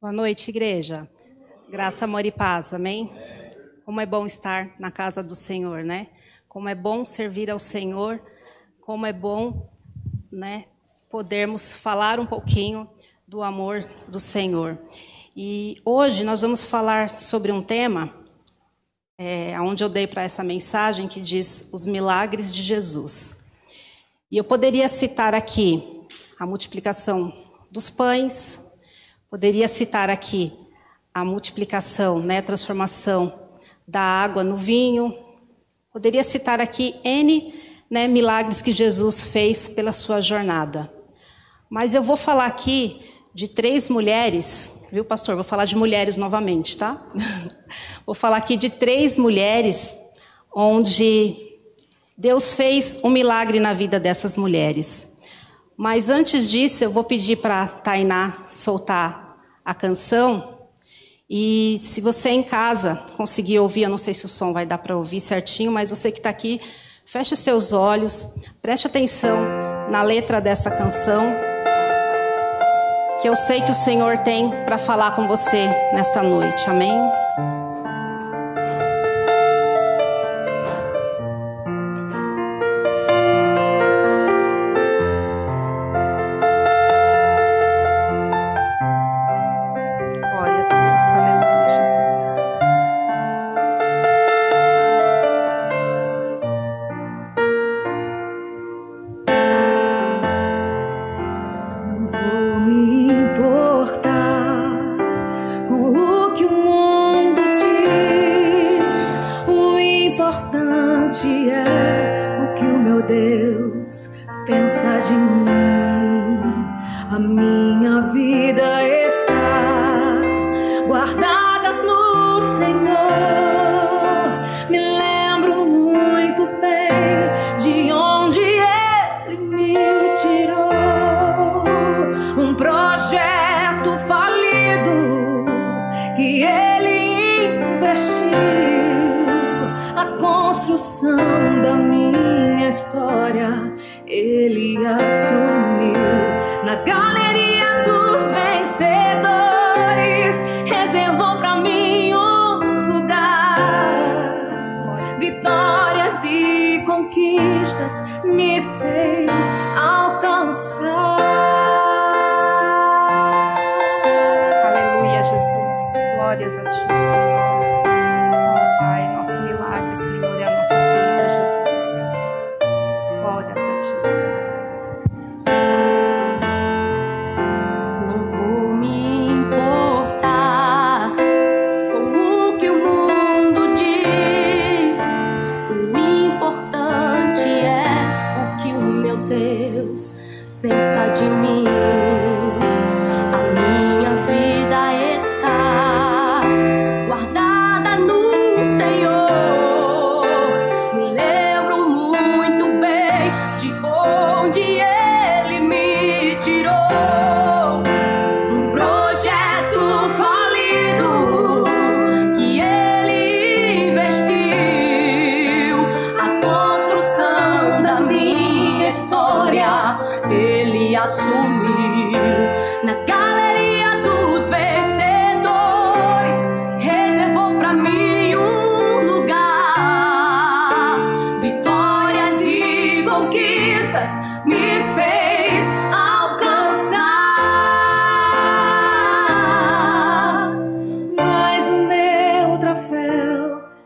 Boa 0.00 0.12
noite, 0.12 0.50
igreja. 0.50 1.10
Graça, 1.68 2.04
amor 2.04 2.24
e 2.24 2.30
paz, 2.30 2.72
amém? 2.72 3.12
Como 3.84 4.00
é 4.00 4.06
bom 4.06 4.26
estar 4.26 4.76
na 4.78 4.92
casa 4.92 5.24
do 5.24 5.34
Senhor, 5.34 5.82
né? 5.82 6.06
Como 6.48 6.68
é 6.68 6.74
bom 6.76 7.04
servir 7.04 7.50
ao 7.50 7.58
Senhor, 7.58 8.22
como 8.80 9.06
é 9.06 9.12
bom, 9.12 9.68
né, 10.30 10.66
podermos 11.10 11.72
falar 11.72 12.20
um 12.20 12.26
pouquinho 12.26 12.88
do 13.26 13.42
amor 13.42 13.90
do 14.06 14.20
Senhor. 14.20 14.78
E 15.36 15.82
hoje 15.84 16.22
nós 16.22 16.42
vamos 16.42 16.64
falar 16.64 17.18
sobre 17.18 17.50
um 17.50 17.60
tema, 17.60 18.14
é, 19.18 19.60
onde 19.60 19.82
eu 19.82 19.88
dei 19.88 20.06
para 20.06 20.22
essa 20.22 20.44
mensagem 20.44 21.08
que 21.08 21.20
diz 21.20 21.68
os 21.72 21.88
milagres 21.88 22.54
de 22.54 22.62
Jesus. 22.62 23.36
E 24.30 24.36
eu 24.36 24.44
poderia 24.44 24.88
citar 24.88 25.34
aqui 25.34 26.06
a 26.38 26.46
multiplicação 26.46 27.32
dos 27.68 27.90
pães, 27.90 28.60
Poderia 29.30 29.68
citar 29.68 30.08
aqui 30.08 30.52
a 31.12 31.22
multiplicação, 31.22 32.20
né, 32.20 32.40
transformação 32.40 33.38
da 33.86 34.00
água 34.00 34.42
no 34.42 34.56
vinho. 34.56 35.14
Poderia 35.92 36.24
citar 36.24 36.62
aqui 36.62 36.94
N 37.04 37.52
né, 37.90 38.08
milagres 38.08 38.62
que 38.62 38.72
Jesus 38.72 39.26
fez 39.26 39.68
pela 39.68 39.92
sua 39.92 40.22
jornada. 40.22 40.90
Mas 41.68 41.92
eu 41.92 42.02
vou 42.02 42.16
falar 42.16 42.46
aqui 42.46 43.02
de 43.34 43.48
três 43.48 43.90
mulheres, 43.90 44.72
viu, 44.90 45.04
pastor? 45.04 45.34
Vou 45.34 45.44
falar 45.44 45.66
de 45.66 45.76
mulheres 45.76 46.16
novamente, 46.16 46.74
tá? 46.74 46.98
vou 48.06 48.14
falar 48.14 48.38
aqui 48.38 48.56
de 48.56 48.70
três 48.70 49.18
mulheres 49.18 49.94
onde 50.54 51.36
Deus 52.16 52.54
fez 52.54 52.98
um 53.04 53.10
milagre 53.10 53.60
na 53.60 53.74
vida 53.74 54.00
dessas 54.00 54.38
mulheres. 54.38 55.06
Mas 55.76 56.08
antes 56.08 56.50
disso, 56.50 56.82
eu 56.82 56.90
vou 56.90 57.04
pedir 57.04 57.36
para 57.36 57.68
Tainá 57.68 58.44
soltar 58.48 59.27
a 59.68 59.74
canção. 59.74 60.54
E 61.28 61.78
se 61.82 62.00
você 62.00 62.30
em 62.30 62.42
casa 62.42 63.04
conseguir 63.18 63.58
ouvir, 63.58 63.82
eu 63.82 63.90
não 63.90 63.98
sei 63.98 64.14
se 64.14 64.24
o 64.24 64.28
som 64.28 64.50
vai 64.50 64.64
dar 64.64 64.78
para 64.78 64.96
ouvir 64.96 65.20
certinho, 65.20 65.70
mas 65.70 65.90
você 65.90 66.10
que 66.10 66.20
está 66.20 66.30
aqui, 66.30 66.58
feche 67.04 67.36
seus 67.36 67.74
olhos, 67.74 68.34
preste 68.62 68.86
atenção 68.86 69.38
na 69.90 70.02
letra 70.02 70.40
dessa 70.40 70.70
canção, 70.70 71.34
que 73.20 73.28
eu 73.28 73.36
sei 73.36 73.60
que 73.60 73.70
o 73.70 73.74
Senhor 73.74 74.16
tem 74.18 74.48
para 74.64 74.78
falar 74.78 75.14
com 75.14 75.28
você 75.28 75.68
nesta 75.92 76.22
noite. 76.22 76.64
Amém? 76.66 76.98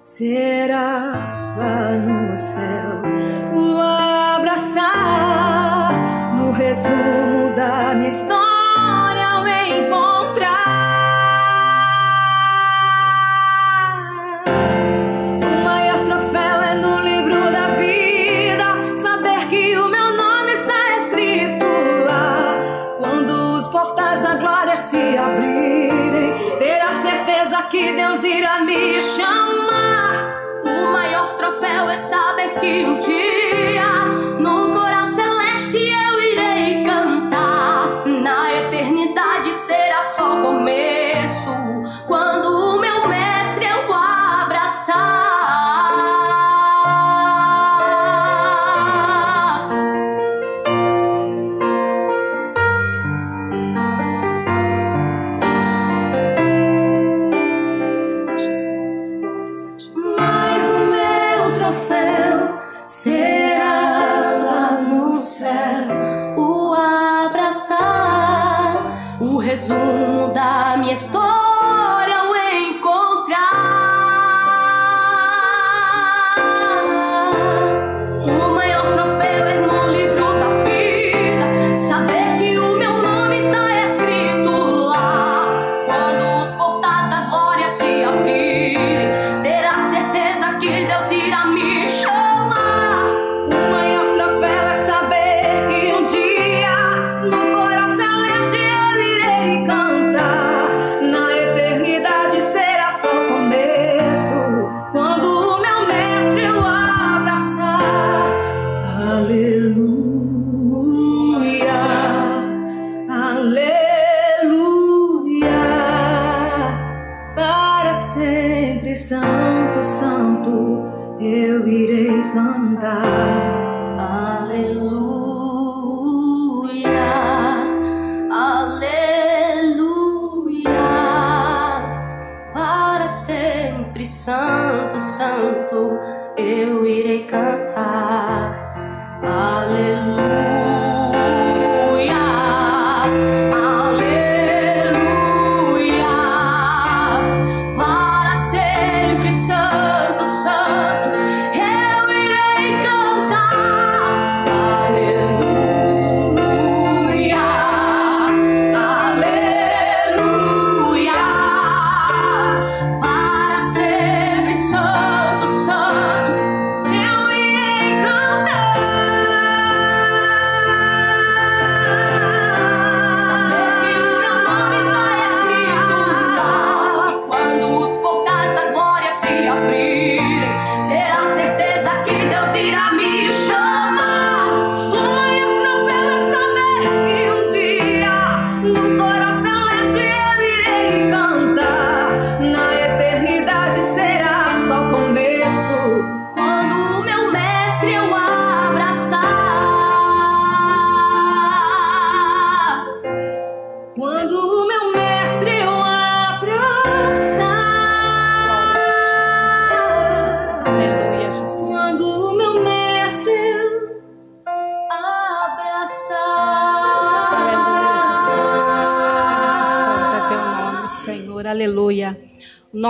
será 0.05 1.55
lá 1.57 1.93
no 1.93 2.31
céu. 2.33 3.03
O 3.55 3.81
abraçar. 4.37 5.93
No 6.37 6.51
resumo 6.51 7.55
da 7.55 7.95
minha 7.95 8.09
história 8.09 9.29
ao 9.29 9.47
encontrar. 9.47 10.59
O 15.41 15.65
maior 15.65 15.99
troféu 15.99 16.63
é 16.63 16.75
no 16.75 17.01
livro 17.01 17.51
da 17.53 17.69
vida. 17.77 18.97
Saber 18.97 19.47
que 19.49 19.77
o 19.79 19.89
meu 19.89 20.17
nome 20.17 20.53
está 20.53 20.97
escrito 20.97 21.65
lá. 22.07 22.59
Quando 22.99 23.31
os 23.31 23.69
portais 23.69 24.21
da 24.21 24.35
glória 24.35 24.77
se 24.77 25.17
abrirem 25.17 26.59
terá 26.59 26.93
certeza 26.93 27.63
que 27.65 27.93
Deus 27.93 28.25
irá 28.25 28.61
me 28.65 29.01
chamar 29.01 29.52
céu 31.73 31.89
é 31.89 31.97
saber 31.97 32.61
que 32.61 32.85
um 32.85 32.99
dia 32.99 34.12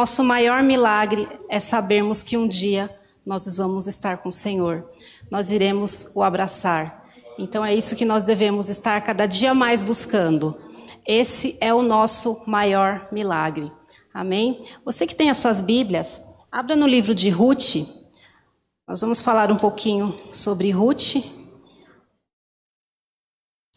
nosso 0.03 0.25
maior 0.25 0.65
milagre 0.65 1.29
é 1.49 1.61
sabermos 1.61 2.25
que 2.25 2.37
um 2.37 2.49
dia 2.49 2.91
nós 3.25 3.57
vamos 3.57 3.87
estar 3.87 4.19
com 4.19 4.31
o 4.31 4.33
Senhor. 4.33 4.91
Nós 5.31 5.53
iremos 5.53 6.11
o 6.17 6.25
abraçar. 6.25 7.09
Então 7.39 7.65
é 7.65 7.73
isso 7.73 7.95
que 7.95 8.05
nós 8.05 8.25
devemos 8.25 8.69
estar 8.69 9.01
cada 9.03 9.27
dia 9.27 9.55
mais 9.55 9.81
buscando. 9.81 10.59
Esse 11.07 11.57
é 11.61 11.73
o 11.73 11.83
nosso 11.83 12.43
maior 12.49 13.07
milagre. 13.13 13.71
Amém? 14.13 14.61
Você 14.85 15.07
que 15.07 15.15
tem 15.15 15.31
as 15.31 15.39
suas 15.39 15.63
Bíblias, 15.63 16.21
abra 16.51 16.75
no 16.75 16.89
livro 16.89 17.15
de 17.15 17.31
Ruth. 17.31 17.87
Nós 18.89 19.03
vamos 19.03 19.23
falar 19.23 19.53
um 19.53 19.57
pouquinho 19.57 20.19
sobre 20.33 20.73
Ruth. 20.73 21.15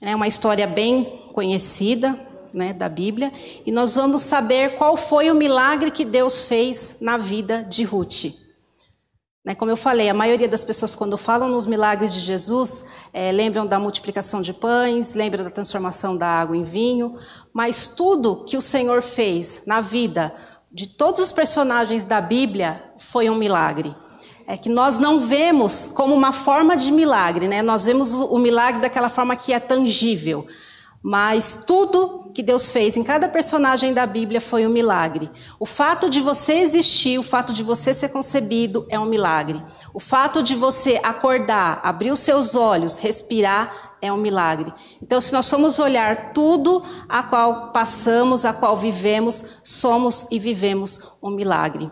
É 0.01 0.15
uma 0.15 0.27
história 0.27 0.65
bem 0.65 1.29
conhecida 1.33 2.19
né, 2.55 2.73
da 2.73 2.89
Bíblia. 2.89 3.31
E 3.65 3.71
nós 3.71 3.95
vamos 3.95 4.21
saber 4.21 4.75
qual 4.77 4.95
foi 4.95 5.29
o 5.29 5.35
milagre 5.35 5.91
que 5.91 6.05
Deus 6.05 6.41
fez 6.41 6.95
na 6.99 7.17
vida 7.17 7.63
de 7.63 7.83
Ruth. 7.83 8.33
Né, 9.43 9.53
como 9.53 9.69
eu 9.69 9.77
falei, 9.77 10.09
a 10.09 10.13
maioria 10.13 10.47
das 10.47 10.63
pessoas, 10.63 10.95
quando 10.95 11.17
falam 11.17 11.47
nos 11.47 11.67
milagres 11.67 12.11
de 12.11 12.19
Jesus, 12.19 12.83
é, 13.13 13.31
lembram 13.31 13.67
da 13.67 13.77
multiplicação 13.77 14.41
de 14.41 14.51
pães, 14.51 15.13
lembram 15.13 15.43
da 15.43 15.51
transformação 15.51 16.17
da 16.17 16.27
água 16.27 16.57
em 16.57 16.63
vinho, 16.63 17.19
mas 17.53 17.87
tudo 17.87 18.43
que 18.45 18.57
o 18.57 18.61
Senhor 18.61 19.03
fez 19.03 19.61
na 19.67 19.81
vida 19.81 20.33
de 20.73 20.87
todos 20.87 21.21
os 21.21 21.31
personagens 21.31 22.05
da 22.05 22.19
Bíblia 22.19 22.83
foi 22.97 23.29
um 23.29 23.35
milagre. 23.35 23.95
É 24.47 24.57
que 24.57 24.69
nós 24.69 24.97
não 24.97 25.19
vemos 25.19 25.89
como 25.93 26.13
uma 26.13 26.31
forma 26.31 26.75
de 26.75 26.91
milagre, 26.91 27.47
né? 27.47 27.61
Nós 27.61 27.85
vemos 27.85 28.13
o 28.13 28.37
milagre 28.37 28.81
daquela 28.81 29.09
forma 29.09 29.35
que 29.35 29.53
é 29.53 29.59
tangível. 29.59 30.45
Mas 31.07 31.59
tudo 31.67 32.31
que 32.33 32.41
Deus 32.41 32.71
fez 32.71 32.97
em 32.97 33.03
cada 33.03 33.29
personagem 33.29 33.93
da 33.93 34.07
Bíblia 34.07 34.41
foi 34.41 34.65
um 34.65 34.71
milagre. 34.71 35.29
O 35.59 35.65
fato 35.67 36.09
de 36.09 36.19
você 36.19 36.53
existir, 36.53 37.19
o 37.19 37.23
fato 37.23 37.53
de 37.53 37.61
você 37.61 37.93
ser 37.93 38.09
concebido 38.09 38.87
é 38.89 38.99
um 38.99 39.05
milagre. 39.05 39.61
O 39.93 39.99
fato 39.99 40.41
de 40.41 40.55
você 40.55 40.99
acordar, 41.03 41.79
abrir 41.83 42.09
os 42.09 42.21
seus 42.21 42.55
olhos, 42.55 42.97
respirar 42.97 43.97
é 44.01 44.11
um 44.11 44.17
milagre. 44.17 44.73
Então, 44.99 45.21
se 45.21 45.31
nós 45.31 45.47
formos 45.47 45.77
olhar 45.77 46.33
tudo 46.33 46.83
a 47.07 47.21
qual 47.21 47.71
passamos, 47.71 48.43
a 48.43 48.51
qual 48.51 48.75
vivemos, 48.75 49.45
somos 49.63 50.25
e 50.31 50.39
vivemos 50.39 50.99
um 51.21 51.29
milagre. 51.29 51.91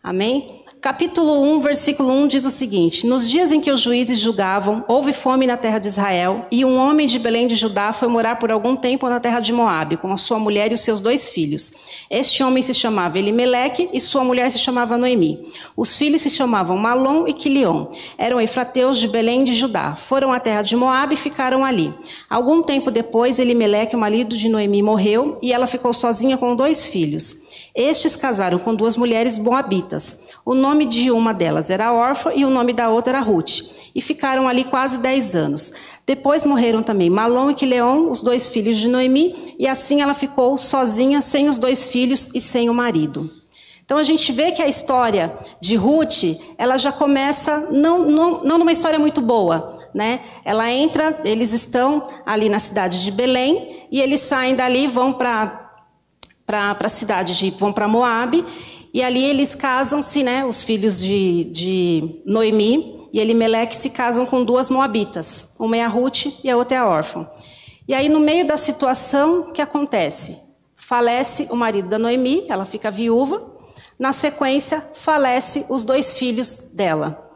Amém? 0.00 0.61
Capítulo 0.82 1.40
1, 1.40 1.60
versículo 1.60 2.10
1 2.10 2.26
diz 2.26 2.44
o 2.44 2.50
seguinte: 2.50 3.06
Nos 3.06 3.30
dias 3.30 3.52
em 3.52 3.60
que 3.60 3.70
os 3.70 3.80
juízes 3.80 4.18
julgavam, 4.18 4.84
houve 4.88 5.12
fome 5.12 5.46
na 5.46 5.56
terra 5.56 5.78
de 5.78 5.86
Israel, 5.86 6.44
e 6.50 6.64
um 6.64 6.76
homem 6.76 7.06
de 7.06 7.20
Belém 7.20 7.46
de 7.46 7.54
Judá 7.54 7.92
foi 7.92 8.08
morar 8.08 8.40
por 8.40 8.50
algum 8.50 8.74
tempo 8.74 9.08
na 9.08 9.20
terra 9.20 9.38
de 9.38 9.52
Moabe, 9.52 9.96
com 9.96 10.12
a 10.12 10.16
sua 10.16 10.40
mulher 10.40 10.72
e 10.72 10.74
os 10.74 10.80
seus 10.80 11.00
dois 11.00 11.30
filhos. 11.30 11.72
Este 12.10 12.42
homem 12.42 12.64
se 12.64 12.74
chamava 12.74 13.16
Elimeleque 13.16 13.90
e 13.92 14.00
sua 14.00 14.24
mulher 14.24 14.50
se 14.50 14.58
chamava 14.58 14.98
Noemi. 14.98 15.46
Os 15.76 15.96
filhos 15.96 16.20
se 16.20 16.30
chamavam 16.30 16.76
Malom 16.76 17.28
e 17.28 17.32
Quilion. 17.32 17.86
Eram 18.18 18.40
efrateus 18.40 18.98
de 18.98 19.06
Belém 19.06 19.44
de 19.44 19.54
Judá. 19.54 19.94
Foram 19.94 20.32
à 20.32 20.40
terra 20.40 20.62
de 20.62 20.74
Moabe 20.74 21.14
e 21.14 21.16
ficaram 21.16 21.64
ali. 21.64 21.94
Algum 22.28 22.60
tempo 22.60 22.90
depois, 22.90 23.38
Elimeleque, 23.38 23.94
o 23.94 24.00
marido 24.00 24.36
de 24.36 24.48
Noemi, 24.48 24.82
morreu, 24.82 25.38
e 25.40 25.52
ela 25.52 25.68
ficou 25.68 25.92
sozinha 25.92 26.36
com 26.36 26.56
dois 26.56 26.88
filhos. 26.88 27.41
Estes 27.74 28.16
casaram 28.16 28.58
com 28.58 28.74
duas 28.74 28.96
mulheres 28.96 29.38
moabitas. 29.38 30.18
O 30.44 30.54
nome 30.54 30.84
de 30.84 31.10
uma 31.10 31.32
delas 31.32 31.70
era 31.70 31.92
órfã 31.92 32.32
e 32.34 32.44
o 32.44 32.50
nome 32.50 32.72
da 32.72 32.88
outra 32.88 33.18
era 33.18 33.24
Ruth. 33.24 33.60
E 33.94 34.00
ficaram 34.00 34.48
ali 34.48 34.64
quase 34.64 34.98
dez 34.98 35.34
anos. 35.34 35.72
Depois 36.06 36.44
morreram 36.44 36.82
também 36.82 37.08
Malom 37.08 37.50
e 37.50 37.54
Quileon, 37.54 38.10
os 38.10 38.22
dois 38.22 38.48
filhos 38.48 38.76
de 38.76 38.88
Noemi, 38.88 39.54
e 39.58 39.66
assim 39.66 40.00
ela 40.00 40.14
ficou 40.14 40.58
sozinha, 40.58 41.22
sem 41.22 41.48
os 41.48 41.58
dois 41.58 41.88
filhos 41.88 42.28
e 42.34 42.40
sem 42.40 42.68
o 42.68 42.74
marido. 42.74 43.30
Então 43.84 43.98
a 43.98 44.02
gente 44.02 44.32
vê 44.32 44.52
que 44.52 44.62
a 44.62 44.68
história 44.68 45.36
de 45.60 45.76
Ruth, 45.76 46.38
ela 46.56 46.78
já 46.78 46.90
começa 46.90 47.68
não, 47.70 48.10
não, 48.10 48.42
não 48.42 48.58
numa 48.58 48.72
história 48.72 48.98
muito 48.98 49.20
boa, 49.20 49.76
né? 49.92 50.20
Ela 50.44 50.70
entra, 50.70 51.20
eles 51.24 51.52
estão 51.52 52.06
ali 52.24 52.48
na 52.48 52.58
cidade 52.58 53.04
de 53.04 53.10
Belém 53.10 53.86
e 53.90 54.00
eles 54.00 54.20
saem 54.20 54.54
dali, 54.54 54.86
vão 54.86 55.12
para 55.12 55.61
para 56.78 56.86
a 56.86 56.88
cidade 56.88 57.36
de 57.36 57.50
vão 57.50 57.72
para 57.72 57.88
Moabe 57.88 58.44
e 58.92 59.02
ali 59.02 59.24
eles 59.24 59.54
casam-se, 59.54 60.22
né? 60.22 60.44
Os 60.44 60.62
filhos 60.62 61.00
de, 61.00 61.44
de 61.44 62.22
Noemi 62.26 62.98
e 63.12 63.20
Elimeleque 63.20 63.74
se 63.74 63.88
casam 63.90 64.26
com 64.26 64.44
duas 64.44 64.68
moabitas, 64.68 65.48
uma 65.58 65.76
é 65.76 65.82
a 65.82 65.88
Ruth 65.88 66.26
e 66.44 66.50
a 66.50 66.56
outra 66.56 66.76
é 66.76 66.80
a 66.80 66.86
órfã. 66.86 67.28
E 67.88 67.94
aí, 67.94 68.08
no 68.08 68.20
meio 68.20 68.46
da 68.46 68.56
situação, 68.56 69.40
o 69.40 69.52
que 69.52 69.60
acontece? 69.60 70.38
Falece 70.76 71.48
o 71.50 71.56
marido 71.56 71.88
da 71.88 71.98
Noemi, 71.98 72.46
ela 72.48 72.64
fica 72.64 72.90
viúva. 72.90 73.50
Na 73.98 74.12
sequência, 74.12 74.86
falece 74.94 75.64
os 75.68 75.84
dois 75.84 76.16
filhos 76.16 76.58
dela. 76.72 77.31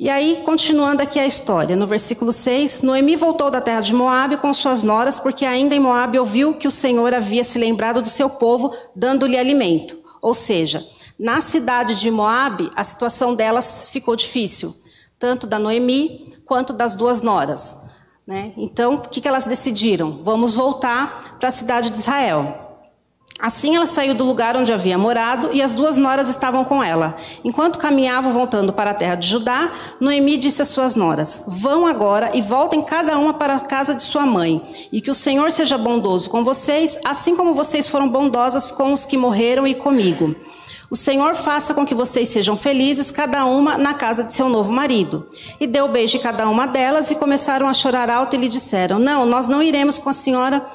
E 0.00 0.08
aí, 0.08 0.42
continuando 0.44 1.02
aqui 1.02 1.18
a 1.18 1.26
história, 1.26 1.74
no 1.74 1.84
versículo 1.84 2.32
6, 2.32 2.82
Noemi 2.82 3.16
voltou 3.16 3.50
da 3.50 3.60
terra 3.60 3.80
de 3.80 3.92
Moabe 3.92 4.36
com 4.36 4.54
suas 4.54 4.84
noras, 4.84 5.18
porque 5.18 5.44
ainda 5.44 5.74
em 5.74 5.80
Moabe 5.80 6.20
ouviu 6.20 6.54
que 6.54 6.68
o 6.68 6.70
Senhor 6.70 7.12
havia 7.12 7.42
se 7.42 7.58
lembrado 7.58 8.00
do 8.00 8.06
seu 8.06 8.30
povo, 8.30 8.72
dando-lhe 8.94 9.36
alimento. 9.36 9.98
Ou 10.22 10.34
seja, 10.34 10.86
na 11.18 11.40
cidade 11.40 11.96
de 11.96 12.12
Moabe, 12.12 12.70
a 12.76 12.84
situação 12.84 13.34
delas 13.34 13.88
ficou 13.90 14.14
difícil, 14.14 14.72
tanto 15.18 15.48
da 15.48 15.58
Noemi 15.58 16.32
quanto 16.46 16.72
das 16.72 16.94
duas 16.94 17.20
noras. 17.20 17.76
Né? 18.24 18.52
Então, 18.56 18.94
o 18.94 19.00
que, 19.00 19.20
que 19.20 19.26
elas 19.26 19.46
decidiram? 19.46 20.20
Vamos 20.22 20.54
voltar 20.54 21.38
para 21.40 21.48
a 21.48 21.52
cidade 21.52 21.90
de 21.90 21.98
Israel. 21.98 22.67
Assim 23.38 23.76
ela 23.76 23.86
saiu 23.86 24.14
do 24.14 24.24
lugar 24.24 24.56
onde 24.56 24.72
havia 24.72 24.98
morado 24.98 25.50
e 25.52 25.62
as 25.62 25.72
duas 25.72 25.96
noras 25.96 26.28
estavam 26.28 26.64
com 26.64 26.82
ela. 26.82 27.16
Enquanto 27.44 27.78
caminhavam 27.78 28.32
voltando 28.32 28.72
para 28.72 28.90
a 28.90 28.94
terra 28.94 29.14
de 29.14 29.28
Judá, 29.28 29.70
Noemi 30.00 30.36
disse 30.36 30.60
às 30.60 30.68
suas 30.68 30.96
noras: 30.96 31.44
Vão 31.46 31.86
agora 31.86 32.32
e 32.34 32.42
voltem 32.42 32.82
cada 32.82 33.16
uma 33.16 33.34
para 33.34 33.54
a 33.54 33.60
casa 33.60 33.94
de 33.94 34.02
sua 34.02 34.26
mãe, 34.26 34.60
e 34.90 35.00
que 35.00 35.10
o 35.10 35.14
Senhor 35.14 35.52
seja 35.52 35.78
bondoso 35.78 36.28
com 36.28 36.42
vocês, 36.42 36.98
assim 37.04 37.36
como 37.36 37.54
vocês 37.54 37.88
foram 37.88 38.08
bondosas 38.08 38.72
com 38.72 38.92
os 38.92 39.06
que 39.06 39.16
morreram 39.16 39.66
e 39.66 39.74
comigo. 39.74 40.34
O 40.90 40.96
Senhor 40.96 41.34
faça 41.34 41.74
com 41.74 41.84
que 41.84 41.94
vocês 41.94 42.30
sejam 42.30 42.56
felizes, 42.56 43.10
cada 43.10 43.44
uma 43.44 43.76
na 43.76 43.92
casa 43.92 44.24
de 44.24 44.32
seu 44.32 44.48
novo 44.48 44.72
marido. 44.72 45.26
E 45.60 45.66
deu 45.66 45.86
beijo 45.86 46.16
em 46.16 46.20
cada 46.20 46.48
uma 46.48 46.66
delas 46.66 47.10
e 47.10 47.14
começaram 47.14 47.68
a 47.68 47.74
chorar 47.74 48.08
alto 48.08 48.34
e 48.34 48.38
lhe 48.38 48.48
disseram: 48.48 48.98
Não, 48.98 49.26
nós 49.26 49.46
não 49.46 49.62
iremos 49.62 49.98
com 49.98 50.08
a 50.08 50.14
senhora 50.14 50.66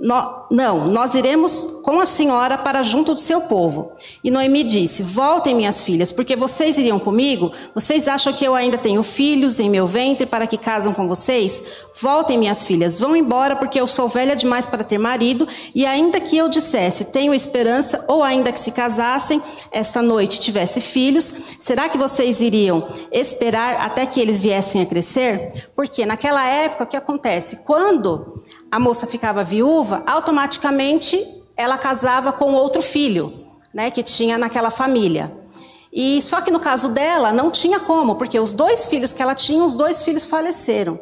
não, 0.00 0.86
nós 0.86 1.14
iremos 1.14 1.64
com 1.82 1.98
a 1.98 2.06
senhora 2.06 2.56
para 2.56 2.84
junto 2.84 3.14
do 3.14 3.20
seu 3.20 3.40
povo. 3.40 3.90
E 4.22 4.30
Noemi 4.30 4.62
disse: 4.62 5.02
Voltem, 5.02 5.56
minhas 5.56 5.82
filhas, 5.82 6.12
porque 6.12 6.36
vocês 6.36 6.78
iriam 6.78 7.00
comigo? 7.00 7.50
Vocês 7.74 8.06
acham 8.06 8.32
que 8.32 8.44
eu 8.44 8.54
ainda 8.54 8.78
tenho 8.78 9.02
filhos 9.02 9.58
em 9.58 9.68
meu 9.68 9.88
ventre 9.88 10.24
para 10.24 10.46
que 10.46 10.56
casam 10.56 10.94
com 10.94 11.08
vocês? 11.08 11.60
Voltem, 12.00 12.38
minhas 12.38 12.64
filhas, 12.64 12.96
vão 12.96 13.16
embora, 13.16 13.56
porque 13.56 13.80
eu 13.80 13.88
sou 13.88 14.06
velha 14.08 14.36
demais 14.36 14.68
para 14.68 14.84
ter 14.84 14.98
marido. 14.98 15.48
E 15.74 15.84
ainda 15.84 16.20
que 16.20 16.38
eu 16.38 16.48
dissesse, 16.48 17.04
tenho 17.04 17.34
esperança, 17.34 18.04
ou 18.06 18.22
ainda 18.22 18.52
que 18.52 18.60
se 18.60 18.70
casassem, 18.70 19.42
esta 19.72 20.00
noite 20.00 20.40
tivesse 20.40 20.80
filhos, 20.80 21.34
será 21.58 21.88
que 21.88 21.98
vocês 21.98 22.40
iriam 22.40 22.86
esperar 23.10 23.80
até 23.80 24.06
que 24.06 24.20
eles 24.20 24.38
viessem 24.38 24.80
a 24.80 24.86
crescer? 24.86 25.68
Porque 25.74 26.06
naquela 26.06 26.46
época, 26.46 26.84
o 26.84 26.86
que 26.86 26.96
acontece? 26.96 27.56
Quando 27.64 28.44
a 28.70 28.78
moça 28.78 29.06
ficava 29.06 29.42
viúva, 29.44 30.02
automaticamente 30.06 31.24
ela 31.56 31.76
casava 31.76 32.32
com 32.32 32.52
outro 32.52 32.80
filho, 32.80 33.46
né, 33.72 33.90
que 33.90 34.02
tinha 34.02 34.38
naquela 34.38 34.70
família. 34.70 35.32
E 35.92 36.20
só 36.22 36.40
que 36.40 36.50
no 36.50 36.60
caso 36.60 36.90
dela 36.90 37.32
não 37.32 37.50
tinha 37.50 37.80
como, 37.80 38.16
porque 38.16 38.38
os 38.38 38.52
dois 38.52 38.86
filhos 38.86 39.12
que 39.12 39.22
ela 39.22 39.34
tinha, 39.34 39.64
os 39.64 39.74
dois 39.74 40.02
filhos 40.02 40.26
faleceram. 40.26 41.00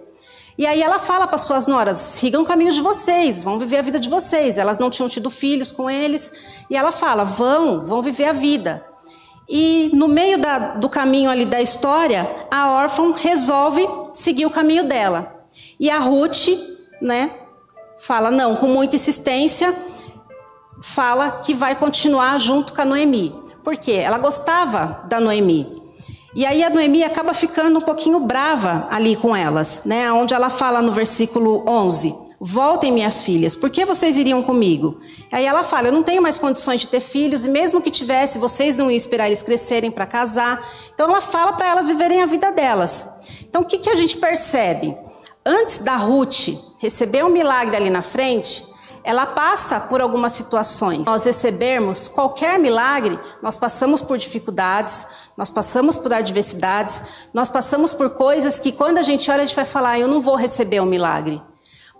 E 0.59 0.67
aí 0.67 0.83
ela 0.83 0.99
fala 0.99 1.27
para 1.27 1.39
suas 1.39 1.67
noras: 1.67 1.99
sigam 1.99 2.43
o 2.43 2.47
caminho 2.47 2.73
de 2.73 2.81
vocês, 2.81 3.39
vão 3.39 3.59
viver 3.59 3.79
a 3.79 3.83
vida 3.83 4.01
de 4.01 4.09
vocês. 4.09 4.57
Elas 4.57 4.79
não 4.79 4.89
tinham 4.89 5.09
tido 5.09 5.29
filhos 5.29 5.71
com 5.71 5.91
eles, 5.91 6.33
e 6.71 6.77
ela 6.77 6.93
fala: 6.93 7.25
vão, 7.25 7.85
vão 7.85 8.01
viver 8.01 8.27
a 8.27 8.33
vida. 8.33 8.85
E 9.49 9.91
no 9.93 10.09
meio 10.09 10.39
da, 10.39 10.59
do 10.75 10.89
caminho 10.89 11.31
ali 11.31 11.45
da 11.45 11.61
história, 11.61 12.29
a 12.51 12.73
órfã 12.73 13.13
resolve 13.15 13.87
seguir 14.13 14.47
o 14.47 14.51
caminho 14.51 14.85
dela. 14.85 15.47
E 15.79 15.91
a 15.91 15.99
Ruth, 15.99 16.49
né, 17.01 17.33
fala 17.99 18.31
não, 18.31 18.57
com 18.57 18.67
muita 18.67 18.97
insistência, 18.97 19.75
fala 20.81 21.41
que 21.43 21.55
vai 21.55 21.75
continuar 21.75 22.39
junto 22.39 22.73
com 22.73 22.83
a 22.83 22.85
Noemi. 22.85 23.35
Por 23.65 23.77
quê? 23.77 23.93
Ela 23.93 24.19
gostava 24.19 25.05
da 25.09 25.21
Noemi. 25.21 25.83
E 26.35 26.45
aí 26.45 26.63
a 26.63 26.71
Noemi 26.71 27.03
acaba 27.03 27.33
ficando 27.33 27.79
um 27.79 27.83
pouquinho 27.83 28.21
brava 28.21 28.87
ali 28.91 29.17
com 29.17 29.35
elas, 29.35 29.83
né? 29.85 30.13
Onde 30.13 30.35
ela 30.35 30.51
fala 30.51 30.83
no 30.83 30.93
versículo 30.93 31.65
11: 31.67 32.15
Voltem, 32.39 32.93
minhas 32.93 33.25
filhas, 33.25 33.57
por 33.57 33.71
que 33.71 33.87
vocês 33.87 34.19
iriam 34.19 34.43
comigo? 34.43 35.01
Aí 35.33 35.47
ela 35.47 35.65
fala: 35.65 35.89
Eu 35.89 35.93
não 35.93 36.03
tenho 36.03 36.21
mais 36.21 36.39
condições 36.39 36.83
de 36.83 36.89
ter 36.89 37.01
filhos, 37.01 37.47
e 37.47 37.49
mesmo 37.49 37.81
que 37.81 37.91
tivesse, 37.91 38.39
vocês 38.39 38.77
não 38.77 38.91
iam 38.91 38.97
esperar 38.97 39.29
eles 39.29 39.43
crescerem 39.43 39.91
para 39.91 40.05
casar. 40.05 40.63
Então 40.93 41.09
ela 41.09 41.23
fala 41.23 41.55
para 41.55 41.71
elas 41.71 41.87
viverem 41.87 42.21
a 42.21 42.27
vida 42.27 42.53
delas. 42.53 43.09
Então 43.49 43.63
o 43.63 43.65
que, 43.65 43.79
que 43.79 43.89
a 43.89 43.97
gente 43.97 44.19
percebe? 44.19 44.95
Antes 45.45 45.79
da 45.79 45.97
Ruth 45.97 46.51
receber 46.79 47.25
um 47.25 47.29
milagre 47.29 47.77
ali 47.77 47.91
na 47.91 48.03
frente, 48.03 48.65
ela 49.07 49.25
passa 49.25 49.79
por 49.79 50.01
algumas 50.01 50.33
situações. 50.33 51.07
Nós 51.07 51.25
recebermos 51.25 52.09
qualquer 52.09 52.59
milagre, 52.59 53.17
nós 53.41 53.57
passamos 53.57 54.01
por 54.01 54.19
dificuldades, 54.19 55.07
nós 55.37 55.49
passamos 55.49 55.97
por 55.97 56.13
adversidades, 56.13 57.01
nós 57.33 57.49
passamos 57.49 57.95
por 57.95 58.11
coisas 58.11 58.59
que 58.59 58.73
quando 58.73 58.99
a 58.99 59.03
gente 59.03 59.31
olha, 59.31 59.45
a 59.45 59.47
gente 59.47 59.55
vai 59.55 59.65
falar, 59.65 60.01
eu 60.01 60.09
não 60.09 60.21
vou 60.21 60.35
receber 60.35 60.81
um 60.81 60.87
milagre. 60.87 61.41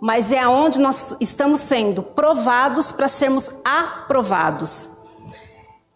Mas 0.01 0.33
é 0.33 0.39
aonde 0.39 0.81
nós 0.81 1.15
estamos 1.21 1.59
sendo 1.59 2.03
provados 2.03 2.91
para 2.91 3.07
sermos 3.07 3.49
aprovados. 3.63 4.96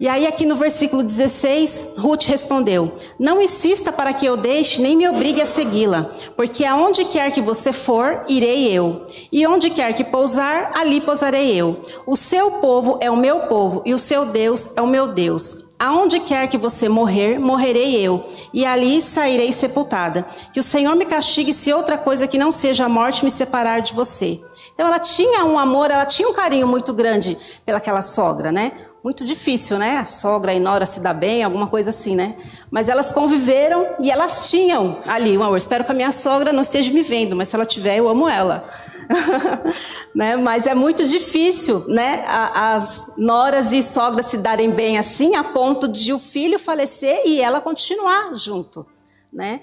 E 0.02 0.08
aí, 0.08 0.26
aqui 0.26 0.48
no 0.48 0.56
versículo 0.56 1.04
16, 1.04 1.90
Ruth 1.96 2.24
respondeu: 2.24 2.92
Não 3.20 3.40
insista 3.40 3.94
para 3.94 4.12
que 4.12 4.26
eu 4.26 4.36
deixe, 4.36 4.82
nem 4.82 4.98
me 4.98 5.08
obrigue 5.08 5.44
a 5.44 5.46
segui-la, 5.46 6.10
porque 6.36 6.66
aonde 6.66 7.06
quer 7.06 7.30
que 7.30 7.40
você 7.40 7.72
for, 7.72 8.26
irei 8.28 8.68
eu, 8.68 9.06
e 9.32 9.46
onde 9.46 9.70
quer 9.70 9.94
que 9.94 10.04
pousar, 10.04 10.72
ali 10.74 11.00
pousarei 11.00 11.56
eu. 11.56 11.80
O 12.04 12.16
seu 12.16 12.50
povo 12.54 12.98
é 13.00 13.12
o 13.12 13.16
meu 13.16 13.42
povo, 13.42 13.84
e 13.86 13.94
o 13.94 14.00
seu 14.00 14.26
Deus 14.26 14.74
é 14.76 14.82
o 14.82 14.88
meu 14.88 15.08
Deus. 15.10 15.66
Aonde 15.78 16.20
quer 16.20 16.48
que 16.48 16.58
você 16.58 16.90
morrer, 16.90 17.40
morrerei 17.40 17.96
eu, 17.96 18.28
e 18.52 18.66
ali 18.66 19.04
sairei 19.04 19.52
sepultada. 19.52 20.26
Que 20.52 20.60
o 20.60 20.64
Senhor 20.64 20.96
me 20.96 21.06
castigue 21.06 21.54
se 21.54 21.72
outra 21.72 21.96
coisa 21.96 22.28
que 22.28 22.40
não 22.40 22.52
seja 22.52 22.86
a 22.86 22.90
morte 22.90 23.24
me 23.24 23.30
separar 23.30 23.82
de 23.82 23.94
você. 23.94 24.42
Então 24.74 24.88
ela 24.88 25.00
tinha 25.00 25.46
um 25.46 25.60
amor, 25.60 25.92
ela 25.92 26.06
tinha 26.08 26.28
um 26.28 26.34
carinho 26.34 26.66
muito 26.68 26.92
grande 26.92 27.38
pelaquela 27.64 28.02
sogra, 28.02 28.52
né? 28.52 28.72
Muito 29.04 29.26
difícil, 29.26 29.78
né? 29.78 29.98
A 29.98 30.06
sogra 30.06 30.54
e 30.54 30.60
nora 30.60 30.86
se 30.86 31.00
dá 31.00 31.14
bem, 31.14 31.44
alguma 31.44 31.68
coisa 31.68 31.90
assim, 31.90 32.16
né? 32.16 32.38
Mas 32.70 32.88
elas 32.88 33.12
conviveram 33.12 33.96
e 34.00 34.12
elas 34.12 34.50
tinham 34.50 35.02
ali 35.08 35.38
um 35.38 35.44
amor. 35.44 35.58
Espero 35.58 35.84
que 35.84 35.92
a 35.92 35.96
minha 35.96 36.12
sogra 36.12 36.54
não 36.54 36.62
esteja 36.62 36.92
me 36.92 37.02
vendo, 37.02 37.36
mas 37.36 37.48
se 37.48 37.56
ela 37.56 37.66
tiver, 37.66 37.98
eu 37.98 38.08
amo 38.08 38.30
ela. 38.30 38.70
né? 40.14 40.36
Mas 40.36 40.68
é 40.68 40.76
muito 40.76 41.08
difícil, 41.08 41.80
né? 41.88 42.24
As 42.28 43.12
noras 43.18 43.72
e 43.72 43.82
sogras 43.82 44.28
se 44.28 44.38
darem 44.38 44.70
bem 44.70 45.00
assim, 45.00 45.36
a 45.36 45.44
ponto 45.44 45.88
de 45.88 46.14
o 46.14 46.20
filho 46.20 46.60
falecer 46.60 47.24
e 47.26 47.42
ela 47.42 47.60
continuar 47.60 48.36
junto, 48.36 48.86
né? 49.34 49.62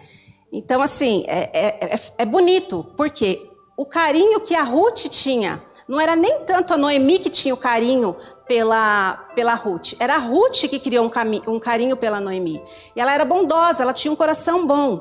Então, 0.52 0.82
assim, 0.82 1.24
é, 1.28 1.50
é, 1.52 1.94
é, 1.94 2.00
é 2.18 2.24
bonito, 2.24 2.84
porque 2.96 3.48
o 3.76 3.86
carinho 3.86 4.40
que 4.40 4.54
a 4.54 4.62
Ruth 4.62 5.08
tinha 5.10 5.62
não 5.88 5.98
era 5.98 6.14
nem 6.14 6.40
tanto 6.40 6.74
a 6.74 6.76
Noemi 6.76 7.18
que 7.18 7.30
tinha 7.30 7.54
o 7.54 7.56
carinho 7.56 8.14
pela, 8.46 9.14
pela 9.34 9.54
Ruth. 9.54 9.94
Era 9.98 10.16
a 10.16 10.18
Ruth 10.18 10.68
que 10.68 10.78
criou 10.78 11.06
um, 11.06 11.54
um 11.54 11.58
carinho 11.58 11.96
pela 11.96 12.20
Noemi. 12.20 12.62
E 12.94 13.00
ela 13.00 13.12
era 13.12 13.24
bondosa, 13.24 13.82
ela 13.82 13.94
tinha 13.94 14.12
um 14.12 14.16
coração 14.16 14.66
bom. 14.66 15.00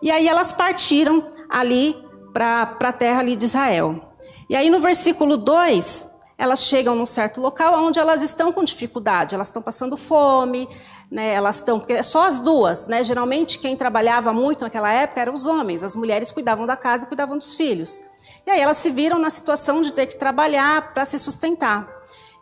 E 0.00 0.10
aí 0.10 0.28
elas 0.28 0.52
partiram 0.52 1.28
ali 1.50 1.96
para 2.32 2.76
a 2.80 2.92
terra 2.92 3.20
ali 3.20 3.34
de 3.34 3.46
Israel. 3.46 4.12
E 4.48 4.54
aí 4.54 4.70
no 4.70 4.78
versículo 4.78 5.36
2, 5.36 6.06
elas 6.38 6.60
chegam 6.60 6.94
num 6.94 7.06
certo 7.06 7.40
local 7.40 7.74
onde 7.82 7.98
elas 7.98 8.22
estão 8.22 8.52
com 8.52 8.62
dificuldade, 8.62 9.34
elas 9.34 9.48
estão 9.48 9.62
passando 9.62 9.96
fome, 9.96 10.68
né? 11.10 11.32
Elas 11.32 11.56
estão, 11.56 11.78
porque 11.78 11.92
é 11.92 12.02
só 12.02 12.24
as 12.24 12.40
duas, 12.40 12.86
né? 12.86 13.04
Geralmente 13.04 13.58
quem 13.58 13.76
trabalhava 13.76 14.32
muito 14.32 14.62
naquela 14.62 14.92
época 14.92 15.20
eram 15.20 15.34
os 15.34 15.46
homens, 15.46 15.82
as 15.82 15.94
mulheres 15.94 16.32
cuidavam 16.32 16.66
da 16.66 16.76
casa 16.76 17.04
e 17.04 17.06
cuidavam 17.06 17.36
dos 17.36 17.56
filhos. 17.56 18.00
E 18.46 18.50
aí 18.50 18.60
elas 18.60 18.76
se 18.78 18.90
viram 18.90 19.18
na 19.18 19.30
situação 19.30 19.80
de 19.82 19.92
ter 19.92 20.06
que 20.06 20.16
trabalhar 20.16 20.92
para 20.92 21.04
se 21.04 21.18
sustentar. 21.18 21.88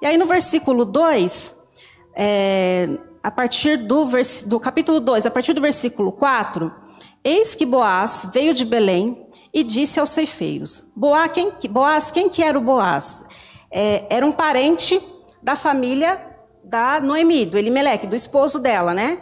E 0.00 0.06
aí 0.06 0.16
no 0.16 0.26
versículo 0.26 0.84
2, 0.84 1.56
é, 2.14 2.88
a 3.22 3.30
partir 3.30 3.76
do, 3.86 4.06
vers, 4.06 4.42
do 4.42 4.58
capítulo 4.58 5.00
2, 5.00 5.26
a 5.26 5.30
partir 5.30 5.52
do 5.52 5.60
versículo 5.60 6.12
4, 6.12 6.72
eis 7.22 7.54
que 7.54 7.66
Boaz 7.66 8.28
veio 8.32 8.54
de 8.54 8.64
Belém 8.64 9.26
e 9.52 9.62
disse 9.62 10.00
aos 10.00 10.10
ceifeiros: 10.10 10.90
Boaz, 10.96 11.30
quem, 11.32 11.52
Boaz, 11.70 12.10
quem 12.10 12.28
que 12.28 12.42
era 12.42 12.58
o 12.58 12.60
Boaz? 12.60 13.24
É, 13.70 14.06
era 14.08 14.24
um 14.24 14.32
parente 14.32 15.00
da 15.42 15.56
família 15.56 16.33
da 16.64 17.00
Noemi, 17.00 17.46
do 17.46 17.58
Elimeleque, 17.58 18.06
do 18.06 18.16
esposo 18.16 18.58
dela, 18.58 18.94
né? 18.94 19.18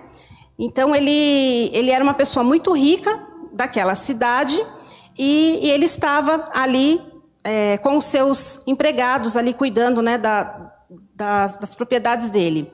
Então 0.59 0.95
ele, 0.95 1.71
ele 1.73 1.91
era 1.91 2.03
uma 2.03 2.15
pessoa 2.15 2.45
muito 2.45 2.73
rica 2.73 3.27
daquela 3.53 3.95
cidade 3.95 4.61
e, 5.19 5.59
e 5.63 5.71
ele 5.71 5.85
estava 5.85 6.45
ali 6.53 7.01
é, 7.45 7.79
com 7.79 7.97
os 7.97 8.05
seus 8.05 8.61
empregados 8.67 9.37
ali 9.37 9.53
cuidando 9.53 10.03
né, 10.03 10.17
da, 10.17 10.73
das, 11.15 11.57
das 11.57 11.75
propriedades 11.75 12.31
dele. 12.31 12.73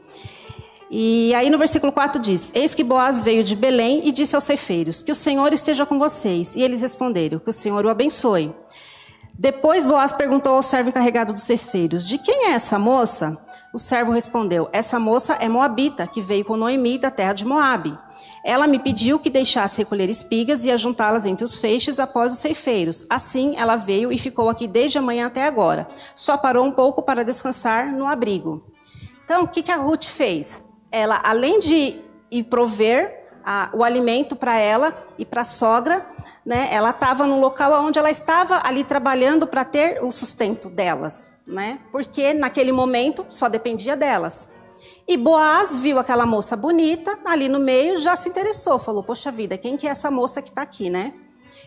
E 0.90 1.34
aí 1.34 1.50
no 1.50 1.58
versículo 1.58 1.92
4 1.92 2.20
diz: 2.20 2.50
Eis 2.54 2.74
que 2.74 2.82
Boaz 2.82 3.20
veio 3.20 3.44
de 3.44 3.54
Belém 3.54 4.02
e 4.04 4.12
disse 4.12 4.34
aos 4.34 4.44
ceifeiros: 4.44 5.02
Que 5.02 5.12
o 5.12 5.14
Senhor 5.14 5.52
esteja 5.52 5.84
com 5.84 5.98
vocês. 5.98 6.56
E 6.56 6.62
eles 6.62 6.80
responderam: 6.80 7.38
Que 7.38 7.50
o 7.50 7.52
Senhor 7.52 7.84
o 7.84 7.90
abençoe. 7.90 8.54
Depois 9.36 9.84
Boaz 9.84 10.12
perguntou 10.12 10.54
ao 10.54 10.62
servo 10.62 10.90
encarregado 10.90 11.32
dos 11.32 11.42
ceifeiros: 11.42 12.06
De 12.06 12.18
quem 12.18 12.46
é 12.46 12.52
essa 12.52 12.78
moça? 12.78 13.36
O 13.72 13.78
servo 13.78 14.12
respondeu: 14.12 14.68
Essa 14.72 14.98
moça 14.98 15.34
é 15.34 15.48
moabita, 15.48 16.06
que 16.06 16.22
veio 16.22 16.44
com 16.44 16.56
Noemi 16.56 16.98
da 16.98 17.10
terra 17.10 17.32
de 17.32 17.44
Moabe. 17.44 17.98
Ela 18.44 18.66
me 18.66 18.78
pediu 18.78 19.18
que 19.18 19.28
deixasse 19.28 19.78
recolher 19.78 20.08
espigas 20.08 20.64
e 20.64 20.70
ajuntá-las 20.70 21.26
entre 21.26 21.44
os 21.44 21.58
feixes 21.58 21.98
após 21.98 22.32
os 22.32 22.38
ceifeiros. 22.38 23.04
Assim, 23.10 23.54
ela 23.56 23.76
veio 23.76 24.12
e 24.12 24.18
ficou 24.18 24.48
aqui 24.48 24.66
desde 24.66 24.98
a 24.98 25.02
manhã 25.02 25.26
até 25.26 25.44
agora. 25.44 25.88
Só 26.14 26.36
parou 26.36 26.64
um 26.64 26.72
pouco 26.72 27.02
para 27.02 27.24
descansar 27.24 27.92
no 27.92 28.06
abrigo. 28.06 28.64
Então, 29.24 29.42
o 29.42 29.48
que, 29.48 29.62
que 29.62 29.72
a 29.72 29.76
Ruth 29.76 30.04
fez? 30.04 30.62
Ela, 30.90 31.20
além 31.22 31.60
de 31.60 32.00
ir 32.30 32.44
prover 32.44 33.17
a, 33.44 33.70
o 33.72 33.82
alimento 33.82 34.36
para 34.36 34.56
ela 34.56 34.96
e 35.18 35.24
para 35.24 35.42
a 35.42 35.44
sogra, 35.44 36.06
né, 36.44 36.68
ela 36.70 36.90
estava 36.90 37.26
no 37.26 37.38
local 37.38 37.72
onde 37.84 37.98
ela 37.98 38.10
estava 38.10 38.60
ali 38.64 38.84
trabalhando 38.84 39.46
para 39.46 39.64
ter 39.64 40.02
o 40.02 40.10
sustento 40.10 40.68
delas, 40.68 41.28
né? 41.46 41.80
Porque 41.92 42.32
naquele 42.32 42.72
momento 42.72 43.26
só 43.28 43.48
dependia 43.48 43.96
delas. 43.96 44.48
E 45.06 45.16
Boaz 45.16 45.76
viu 45.76 45.98
aquela 45.98 46.26
moça 46.26 46.56
bonita 46.56 47.18
ali 47.24 47.48
no 47.48 47.58
meio, 47.58 47.98
já 47.98 48.14
se 48.16 48.28
interessou, 48.28 48.78
falou: 48.78 49.02
Poxa 49.02 49.32
vida, 49.32 49.58
quem 49.58 49.76
que 49.76 49.86
é 49.86 49.90
essa 49.90 50.10
moça 50.10 50.40
que 50.42 50.50
está 50.50 50.62
aqui, 50.62 50.90
né? 50.90 51.14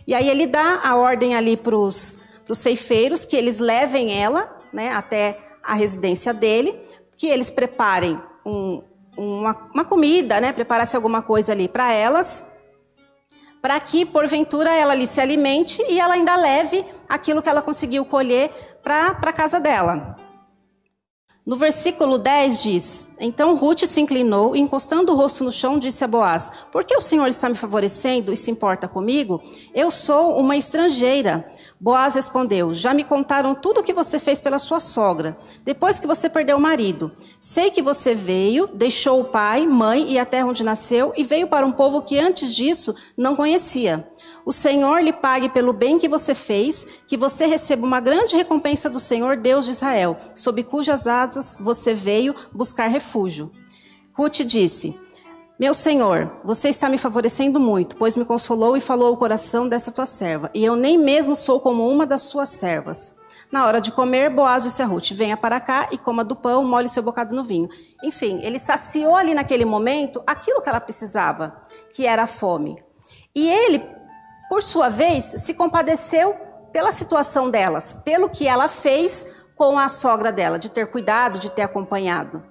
E 0.05 0.13
aí 0.13 0.29
ele 0.29 0.47
dá 0.47 0.81
a 0.83 0.95
ordem 0.95 1.35
ali 1.35 1.57
para 1.57 1.75
os 1.75 2.17
ceifeiros 2.53 3.25
que 3.25 3.35
eles 3.35 3.59
levem 3.59 4.21
ela 4.21 4.61
né, 4.71 4.91
até 4.91 5.39
a 5.63 5.73
residência 5.73 6.33
dele, 6.33 6.79
que 7.15 7.27
eles 7.27 7.51
preparem 7.51 8.17
um, 8.45 8.81
uma, 9.17 9.69
uma, 9.73 9.85
comida, 9.85 10.39
né, 10.39 10.51
preparasse 10.51 10.95
alguma 10.95 11.21
coisa 11.21 11.51
ali 11.51 11.67
para 11.67 11.91
elas, 11.91 12.43
para 13.61 13.79
que, 13.79 14.05
porventura, 14.05 14.73
ela 14.73 14.93
ali 14.93 15.05
se 15.05 15.21
alimente 15.21 15.83
e 15.87 15.99
ela 15.99 16.15
ainda 16.15 16.35
leve 16.35 16.83
aquilo 17.07 17.41
que 17.41 17.49
ela 17.49 17.61
conseguiu 17.61 18.03
colher 18.05 18.49
para 18.81 19.09
a 19.09 19.33
casa 19.33 19.59
dela. 19.59 20.15
No 21.43 21.55
versículo 21.55 22.19
10 22.19 22.61
diz: 22.61 23.07
Então 23.19 23.55
Ruth 23.55 23.85
se 23.87 23.99
inclinou 23.99 24.55
e, 24.55 24.59
encostando 24.59 25.11
o 25.11 25.15
rosto 25.15 25.43
no 25.43 25.51
chão, 25.51 25.79
disse 25.79 26.03
a 26.03 26.07
Boaz: 26.07 26.51
Por 26.71 26.83
que 26.83 26.95
o 26.95 27.01
Senhor 27.01 27.27
está 27.27 27.49
me 27.49 27.55
favorecendo 27.55 28.31
e 28.31 28.37
se 28.37 28.51
importa 28.51 28.87
comigo? 28.87 29.41
Eu 29.73 29.89
sou 29.89 30.37
uma 30.37 30.55
estrangeira. 30.55 31.51
Boaz 31.79 32.13
respondeu: 32.13 32.75
Já 32.75 32.93
me 32.93 33.03
contaram 33.03 33.55
tudo 33.55 33.79
o 33.79 33.83
que 33.83 33.91
você 33.91 34.19
fez 34.19 34.39
pela 34.39 34.59
sua 34.59 34.79
sogra, 34.79 35.35
depois 35.63 35.97
que 35.97 36.05
você 36.05 36.29
perdeu 36.29 36.57
o 36.57 36.61
marido. 36.61 37.11
Sei 37.39 37.71
que 37.71 37.81
você 37.81 38.13
veio, 38.13 38.67
deixou 38.67 39.21
o 39.21 39.25
pai, 39.25 39.65
mãe 39.65 40.11
e 40.11 40.19
a 40.19 40.25
terra 40.25 40.47
onde 40.47 40.63
nasceu 40.63 41.11
e 41.17 41.23
veio 41.23 41.47
para 41.47 41.65
um 41.65 41.71
povo 41.71 42.03
que 42.03 42.19
antes 42.19 42.55
disso 42.55 42.93
não 43.17 43.35
conhecia. 43.35 44.07
O 44.45 44.51
Senhor 44.51 45.01
lhe 45.01 45.13
pague 45.13 45.49
pelo 45.49 45.71
bem 45.71 45.99
que 45.99 46.09
você 46.09 46.33
fez, 46.33 46.85
que 47.05 47.15
você 47.15 47.45
receba 47.45 47.85
uma 47.85 47.99
grande 47.99 48.35
recompensa 48.35 48.89
do 48.89 48.99
Senhor 48.99 49.37
Deus 49.37 49.65
de 49.65 49.71
Israel, 49.71 50.17
sob 50.33 50.63
cujas 50.63 51.05
asas 51.05 51.55
você 51.59 51.93
veio 51.93 52.35
buscar 52.51 52.87
refúgio. 52.87 53.51
Ruth 54.15 54.41
disse: 54.41 54.99
Meu 55.59 55.73
senhor, 55.73 56.31
você 56.43 56.69
está 56.69 56.89
me 56.89 56.97
favorecendo 56.97 57.59
muito, 57.59 57.95
pois 57.95 58.15
me 58.15 58.25
consolou 58.25 58.75
e 58.75 58.81
falou 58.81 59.09
ao 59.09 59.17
coração 59.17 59.69
dessa 59.69 59.91
tua 59.91 60.05
serva, 60.05 60.49
e 60.53 60.65
eu 60.65 60.75
nem 60.75 60.97
mesmo 60.97 61.35
sou 61.35 61.59
como 61.59 61.87
uma 61.87 62.05
das 62.05 62.23
suas 62.23 62.49
servas. 62.49 63.13
Na 63.51 63.65
hora 63.65 63.79
de 63.79 63.91
comer, 63.91 64.29
Boaz 64.29 64.63
disse 64.63 64.81
a 64.81 64.85
Ruth: 64.85 65.11
Venha 65.11 65.37
para 65.37 65.59
cá 65.59 65.87
e 65.91 65.97
coma 65.97 66.23
do 66.23 66.35
pão, 66.35 66.63
molhe 66.63 66.89
seu 66.89 67.03
bocado 67.03 67.35
no 67.35 67.43
vinho. 67.43 67.69
Enfim, 68.03 68.39
ele 68.41 68.59
saciou 68.59 69.15
ali 69.15 69.33
naquele 69.33 69.65
momento 69.65 70.21
aquilo 70.25 70.61
que 70.61 70.69
ela 70.69 70.81
precisava, 70.81 71.61
que 71.91 72.05
era 72.05 72.23
a 72.23 72.27
fome. 72.27 72.77
E 73.33 73.49
ele, 73.49 73.81
por 74.51 74.61
sua 74.61 74.89
vez, 74.89 75.23
se 75.37 75.53
compadeceu 75.53 76.35
pela 76.73 76.91
situação 76.91 77.49
delas, 77.49 77.95
pelo 78.03 78.27
que 78.27 78.49
ela 78.49 78.67
fez 78.67 79.25
com 79.55 79.79
a 79.79 79.87
sogra 79.87 80.29
dela, 80.29 80.59
de 80.59 80.69
ter 80.69 80.87
cuidado, 80.87 81.39
de 81.39 81.49
ter 81.49 81.61
acompanhado. 81.61 82.43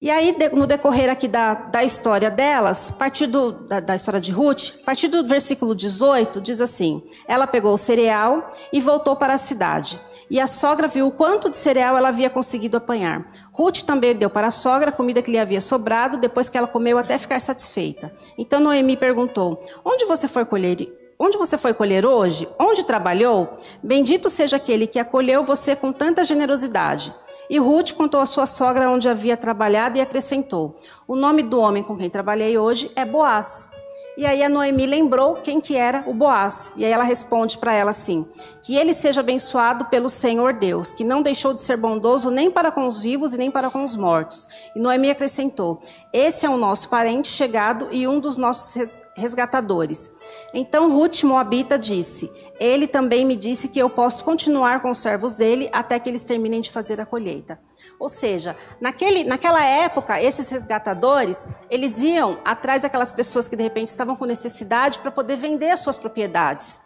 E 0.00 0.08
aí, 0.08 0.34
no 0.52 0.68
decorrer 0.68 1.10
aqui 1.10 1.26
da, 1.26 1.52
da 1.54 1.82
história 1.82 2.30
delas, 2.30 2.92
partir 2.92 3.26
do, 3.26 3.50
da, 3.50 3.80
da, 3.80 3.96
história 3.96 4.20
de 4.20 4.30
Ruth, 4.30 4.72
a 4.82 4.84
partir 4.86 5.08
do 5.08 5.26
versículo 5.26 5.74
18, 5.74 6.40
diz 6.40 6.60
assim: 6.60 7.02
Ela 7.26 7.46
pegou 7.46 7.74
o 7.74 7.78
cereal 7.78 8.48
e 8.72 8.80
voltou 8.80 9.16
para 9.16 9.34
a 9.34 9.38
cidade. 9.38 10.00
E 10.30 10.38
a 10.38 10.46
sogra 10.46 10.86
viu 10.86 11.08
o 11.08 11.12
quanto 11.12 11.50
de 11.50 11.56
cereal 11.56 11.98
ela 11.98 12.10
havia 12.10 12.30
conseguido 12.30 12.76
apanhar. 12.76 13.30
Ruth 13.52 13.82
também 13.82 14.14
deu 14.14 14.30
para 14.30 14.46
a 14.46 14.52
sogra 14.52 14.90
a 14.90 14.92
comida 14.92 15.20
que 15.20 15.30
lhe 15.32 15.38
havia 15.38 15.60
sobrado, 15.60 16.16
depois 16.16 16.48
que 16.48 16.56
ela 16.56 16.68
comeu 16.68 16.96
até 16.96 17.18
ficar 17.18 17.40
satisfeita. 17.40 18.14
Então 18.38 18.60
Noemi 18.60 18.96
perguntou: 18.96 19.58
Onde 19.84 20.06
você 20.06 20.28
foi 20.28 20.44
colher 20.44 20.99
Onde 21.22 21.36
você 21.36 21.58
foi 21.58 21.74
colher 21.74 22.06
hoje? 22.06 22.48
Onde 22.58 22.82
trabalhou? 22.82 23.50
Bendito 23.82 24.30
seja 24.30 24.56
aquele 24.56 24.86
que 24.86 24.98
acolheu 24.98 25.44
você 25.44 25.76
com 25.76 25.92
tanta 25.92 26.24
generosidade. 26.24 27.14
E 27.50 27.58
Ruth 27.58 27.92
contou 27.92 28.20
à 28.20 28.26
sua 28.26 28.46
sogra 28.46 28.90
onde 28.90 29.06
havia 29.06 29.36
trabalhado 29.36 29.98
e 29.98 30.00
acrescentou: 30.00 30.78
O 31.06 31.14
nome 31.14 31.42
do 31.42 31.60
homem 31.60 31.82
com 31.82 31.94
quem 31.94 32.08
trabalhei 32.08 32.56
hoje 32.56 32.90
é 32.96 33.04
Boaz. 33.04 33.68
E 34.16 34.24
aí 34.24 34.42
a 34.42 34.48
Noemi 34.48 34.86
lembrou 34.86 35.34
quem 35.34 35.60
que 35.60 35.76
era 35.76 36.04
o 36.06 36.14
Boaz. 36.14 36.72
E 36.74 36.86
aí 36.86 36.90
ela 36.90 37.04
responde 37.04 37.58
para 37.58 37.74
ela 37.74 37.90
assim: 37.90 38.26
Que 38.62 38.76
ele 38.76 38.94
seja 38.94 39.20
abençoado 39.20 39.84
pelo 39.86 40.08
Senhor 40.08 40.54
Deus, 40.54 40.90
que 40.90 41.04
não 41.04 41.20
deixou 41.20 41.52
de 41.52 41.60
ser 41.60 41.76
bondoso 41.76 42.30
nem 42.30 42.50
para 42.50 42.72
com 42.72 42.86
os 42.86 42.98
vivos 42.98 43.34
e 43.34 43.38
nem 43.38 43.50
para 43.50 43.68
com 43.68 43.82
os 43.82 43.94
mortos. 43.94 44.48
E 44.74 44.80
Noemi 44.80 45.10
acrescentou: 45.10 45.82
Esse 46.14 46.46
é 46.46 46.48
o 46.48 46.56
nosso 46.56 46.88
parente 46.88 47.28
chegado 47.28 47.88
e 47.90 48.08
um 48.08 48.18
dos 48.18 48.38
nossos 48.38 48.72
resgatadores. 49.20 50.10
Então 50.52 50.92
Ruth 50.92 51.22
Moabita 51.22 51.78
disse: 51.78 52.32
Ele 52.58 52.86
também 52.86 53.24
me 53.24 53.36
disse 53.36 53.68
que 53.68 53.78
eu 53.78 53.88
posso 53.88 54.24
continuar 54.24 54.80
com 54.80 54.90
os 54.90 54.98
servos 54.98 55.34
dele 55.34 55.68
até 55.72 55.98
que 55.98 56.08
eles 56.08 56.24
terminem 56.24 56.60
de 56.60 56.70
fazer 56.70 57.00
a 57.00 57.06
colheita. 57.06 57.60
Ou 57.98 58.08
seja, 58.08 58.56
naquele, 58.80 59.24
naquela 59.24 59.62
época, 59.64 60.20
esses 60.20 60.48
resgatadores, 60.48 61.46
eles 61.70 61.98
iam 61.98 62.38
atrás 62.44 62.82
daquelas 62.82 63.12
pessoas 63.12 63.46
que 63.46 63.56
de 63.56 63.62
repente 63.62 63.88
estavam 63.88 64.16
com 64.16 64.24
necessidade 64.24 64.98
para 64.98 65.10
poder 65.10 65.36
vender 65.36 65.70
as 65.70 65.80
suas 65.80 65.98
propriedades. 65.98 66.80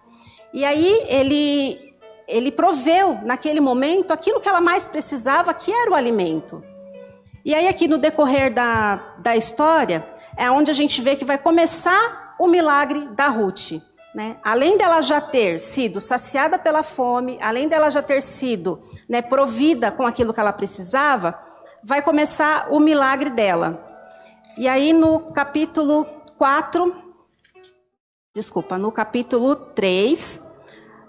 E 0.52 0.64
aí 0.64 1.06
ele, 1.08 1.94
ele 2.28 2.52
proveu, 2.52 3.18
naquele 3.24 3.60
momento, 3.60 4.12
aquilo 4.12 4.40
que 4.40 4.48
ela 4.48 4.60
mais 4.60 4.86
precisava, 4.86 5.54
que 5.54 5.72
era 5.72 5.90
o 5.90 5.94
alimento. 5.94 6.62
E 7.44 7.54
aí, 7.54 7.68
aqui 7.68 7.86
no 7.86 7.98
decorrer 7.98 8.54
da, 8.54 8.96
da 9.18 9.36
história, 9.36 10.06
é 10.34 10.50
onde 10.50 10.70
a 10.70 10.74
gente 10.74 11.02
vê 11.02 11.14
que 11.14 11.26
vai 11.26 11.36
começar 11.36 12.23
o 12.38 12.46
milagre 12.46 13.08
da 13.08 13.28
Ruth. 13.28 13.72
Né? 14.14 14.36
Além 14.44 14.78
dela 14.78 15.00
já 15.00 15.20
ter 15.20 15.58
sido 15.58 16.00
saciada 16.00 16.58
pela 16.58 16.82
fome, 16.82 17.38
além 17.42 17.68
dela 17.68 17.90
já 17.90 18.00
ter 18.00 18.22
sido 18.22 18.80
né, 19.08 19.20
provida 19.20 19.90
com 19.90 20.06
aquilo 20.06 20.32
que 20.32 20.38
ela 20.38 20.52
precisava, 20.52 21.36
vai 21.82 22.00
começar 22.00 22.68
o 22.70 22.78
milagre 22.78 23.30
dela. 23.30 23.84
E 24.56 24.68
aí 24.68 24.92
no 24.92 25.32
capítulo 25.32 26.06
4, 26.38 26.94
desculpa, 28.32 28.78
no 28.78 28.92
capítulo 28.92 29.56
3, 29.56 30.40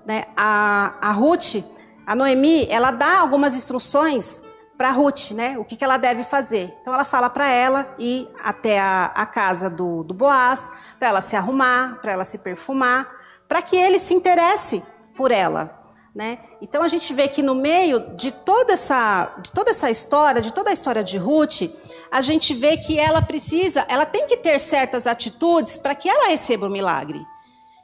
né, 0.04 0.26
a, 0.36 0.96
a 1.00 1.12
Ruth, 1.12 1.64
a 2.08 2.16
Noemi, 2.16 2.66
ela 2.70 2.90
dá 2.90 3.20
algumas 3.20 3.54
instruções 3.54 4.42
para 4.78 4.92
Ruth, 4.92 5.32
né? 5.32 5.58
O 5.58 5.64
que, 5.64 5.76
que 5.76 5.84
ela 5.84 5.98
deve 5.98 6.24
fazer. 6.24 6.76
Então 6.82 6.94
ela 6.94 7.06
fala 7.06 7.30
para 7.30 7.50
ela 7.50 7.96
ir 7.98 8.26
até 8.44 8.80
a, 8.80 9.06
a 9.16 9.26
casa 9.26 9.70
do, 9.70 10.04
do 10.04 10.14
Boaz, 10.14 10.72
para 11.00 11.10
ela 11.10 11.22
se 11.22 11.36
arrumar, 11.36 12.00
para 12.02 12.12
ela 12.12 12.26
se 12.26 12.38
perfumar, 12.38 13.10
para 13.48 13.62
que 13.62 13.76
ele 13.76 14.00
se 14.00 14.14
interesse 14.14 14.84
por 15.16 15.32
ela. 15.32 15.84
Né? 16.14 16.40
Então 16.62 16.82
a 16.82 16.88
gente 16.88 17.14
vê 17.14 17.28
que 17.28 17.42
no 17.42 17.54
meio 17.54 18.16
de 18.16 18.32
toda 18.32 18.74
essa, 18.74 19.36
de 19.42 19.52
toda 19.52 19.72
essa 19.72 19.92
história, 19.92 20.42
de 20.42 20.54
toda 20.54 20.70
a 20.70 20.74
história 20.74 21.04
de 21.04 21.18
Ruth, 21.18 21.64
a 22.10 22.22
gente 22.22 22.54
vê 22.54 22.78
que 22.78 22.98
ela 22.98 23.22
precisa, 23.22 23.86
ela 23.90 24.06
tem 24.06 24.26
que 24.26 24.38
ter 24.38 24.58
certas 24.60 25.08
atitudes 25.08 25.78
para 25.78 25.94
que 25.94 26.10
ela 26.10 26.30
receba 26.30 26.68
o 26.68 26.72
milagre. 26.72 27.22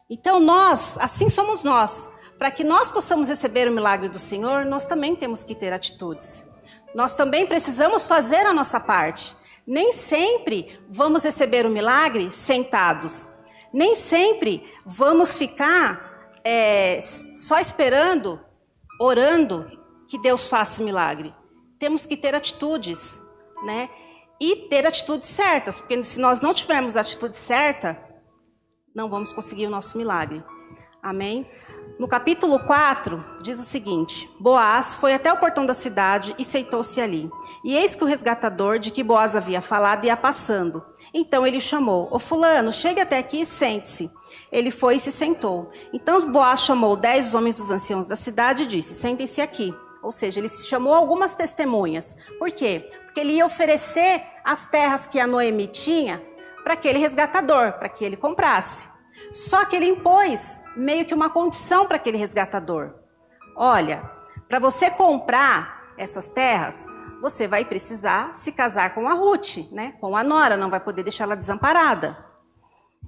Então 0.10 0.40
nós, 0.40 0.98
assim 1.00 1.30
somos 1.30 1.64
nós. 1.64 2.10
Para 2.38 2.50
que 2.50 2.64
nós 2.64 2.90
possamos 2.90 3.28
receber 3.28 3.68
o 3.68 3.72
milagre 3.72 4.10
do 4.10 4.18
Senhor, 4.18 4.66
nós 4.66 4.86
também 4.86 5.16
temos 5.16 5.44
que 5.44 5.54
ter 5.54 5.72
atitudes. 5.72 6.44
Nós 6.94 7.16
também 7.16 7.46
precisamos 7.46 8.06
fazer 8.06 8.46
a 8.46 8.54
nossa 8.54 8.80
parte. 8.80 9.36
Nem 9.66 9.94
sempre 9.94 10.80
vamos 10.90 11.24
receber 11.24 11.66
o 11.66 11.70
milagre 11.70 12.32
sentados. 12.32 13.28
Nem 13.74 13.96
sempre 13.96 14.64
vamos 14.86 15.36
ficar 15.36 16.40
é, 16.44 17.00
só 17.36 17.60
esperando, 17.60 18.40
orando 19.00 19.80
que 20.08 20.18
Deus 20.18 20.48
faça 20.48 20.82
o 20.82 20.86
milagre. 20.86 21.34
Temos 21.80 22.06
que 22.06 22.18
ter 22.18 22.36
atitudes, 22.36 23.20
né? 23.64 23.90
E 24.40 24.68
ter 24.68 24.86
atitudes 24.86 25.30
certas, 25.30 25.80
porque 25.80 26.04
se 26.04 26.20
nós 26.20 26.42
não 26.42 26.54
tivermos 26.54 26.98
a 26.98 27.02
atitude 27.02 27.38
certa, 27.38 27.98
não 28.94 29.10
vamos 29.10 29.32
conseguir 29.32 29.68
o 29.68 29.70
nosso 29.70 29.98
milagre. 29.98 30.44
Amém? 31.02 31.50
No 32.00 32.08
capítulo 32.08 32.60
4, 32.60 33.24
diz 33.42 33.60
o 33.60 33.64
seguinte: 33.64 34.30
Boaz 34.40 34.96
foi 34.96 35.14
até 35.14 35.32
o 35.32 35.38
portão 35.38 35.66
da 35.66 35.74
cidade 35.74 36.36
e 36.38 36.44
sentou-se 36.44 37.00
ali. 37.00 37.30
E 37.64 37.76
eis 37.76 37.96
que 37.96 38.04
o 38.04 38.08
resgatador 38.08 38.80
de 38.80 38.92
que 38.92 39.04
Boaz 39.04 39.36
havia 39.36 39.62
falado 39.62 40.06
ia 40.06 40.18
passando. 40.18 40.84
Então 41.14 41.46
ele 41.46 41.60
chamou: 41.60 42.08
Ô 42.12 42.20
fulano, 42.20 42.72
chegue 42.72 43.02
até 43.02 43.18
aqui 43.18 43.42
e 43.42 43.46
sente-se. 43.46 44.10
Ele 44.52 44.72
foi 44.72 44.96
e 44.96 45.00
se 45.00 45.12
sentou. 45.12 45.72
Então 45.94 46.32
Boaz 46.32 46.62
chamou 46.62 46.96
dez 46.96 47.34
homens 47.34 47.58
dos 47.58 47.72
anciãos 47.72 48.08
da 48.08 48.16
cidade 48.16 48.64
e 48.64 48.68
disse: 48.68 48.94
Sentem-se 48.94 49.42
aqui. 49.42 49.74
Ou 50.02 50.12
seja, 50.12 50.40
ele 50.40 50.50
chamou 50.50 50.94
algumas 50.94 51.36
testemunhas. 51.36 52.16
Por 52.40 52.52
quê? 52.52 52.90
Porque 53.06 53.20
ele 53.20 53.34
ia 53.34 53.46
oferecer 53.46 54.24
as 54.44 54.66
terras 54.66 55.06
que 55.06 55.20
a 55.20 55.28
Noemi 55.28 55.68
tinha 55.68 56.22
para 56.64 56.74
aquele 56.74 56.98
resgatador, 56.98 57.74
para 57.74 57.90
que 57.90 58.04
ele 58.04 58.18
comprasse. 58.18 58.90
Só 59.32 59.64
que 59.66 59.76
ele 59.76 59.88
impôs 59.88 60.61
meio 60.76 61.06
que 61.06 61.14
uma 61.14 61.30
condição 61.30 61.86
para 61.86 61.98
aquele 61.98 62.18
resgatador. 62.18 62.94
Olha, 63.56 64.10
para 64.48 64.60
você 64.60 64.90
comprar 64.90 65.94
essas 65.98 66.28
terras, 66.28 66.86
você 67.22 67.48
vai 67.48 67.64
precisar 67.64 68.34
se 68.34 68.52
casar 68.52 68.94
com 68.96 69.08
a 69.08 69.14
Ruth, 69.14 69.72
né? 69.72 69.94
Com 70.00 70.16
a 70.16 70.24
Nora, 70.24 70.58
não 70.58 70.70
vai 70.70 70.80
poder 70.80 71.04
deixá-la 71.04 71.36
desamparada. 71.36 72.18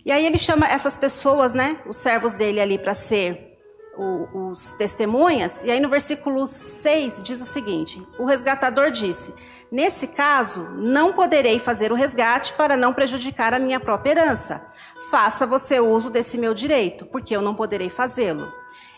E 0.06 0.12
aí 0.12 0.26
ele 0.26 0.38
chama 0.38 0.68
essas 0.68 0.98
pessoas, 0.98 1.54
né? 1.54 1.82
Os 1.86 1.98
servos 1.98 2.34
dele 2.34 2.60
ali 2.60 2.78
para 2.78 2.94
ser 2.94 3.53
o, 3.98 4.50
os 4.50 4.72
testemunhas, 4.72 5.64
e 5.64 5.72
aí 5.72 5.80
no 5.80 5.90
versículo 5.90 6.48
6 6.48 7.22
diz 7.24 7.42
o 7.42 7.46
seguinte: 7.46 8.02
O 8.18 8.26
resgatador 8.26 8.90
disse: 8.92 9.34
Nesse 9.72 10.08
caso, 10.08 10.70
não 10.72 11.14
poderei 11.14 11.60
fazer 11.60 11.92
o 11.92 11.96
resgate 11.96 12.54
para 12.54 12.76
não 12.76 12.94
prejudicar 12.94 13.54
a 13.54 13.60
minha 13.60 13.80
própria 13.80 14.12
herança. 14.12 14.66
Faça 15.12 15.46
você 15.46 15.80
uso 15.80 16.10
desse 16.10 16.38
meu 16.38 16.54
direito, 16.54 17.06
porque 17.06 17.36
eu 17.36 17.42
não 17.42 17.56
poderei 17.56 17.90
fazê-lo. 17.90 18.52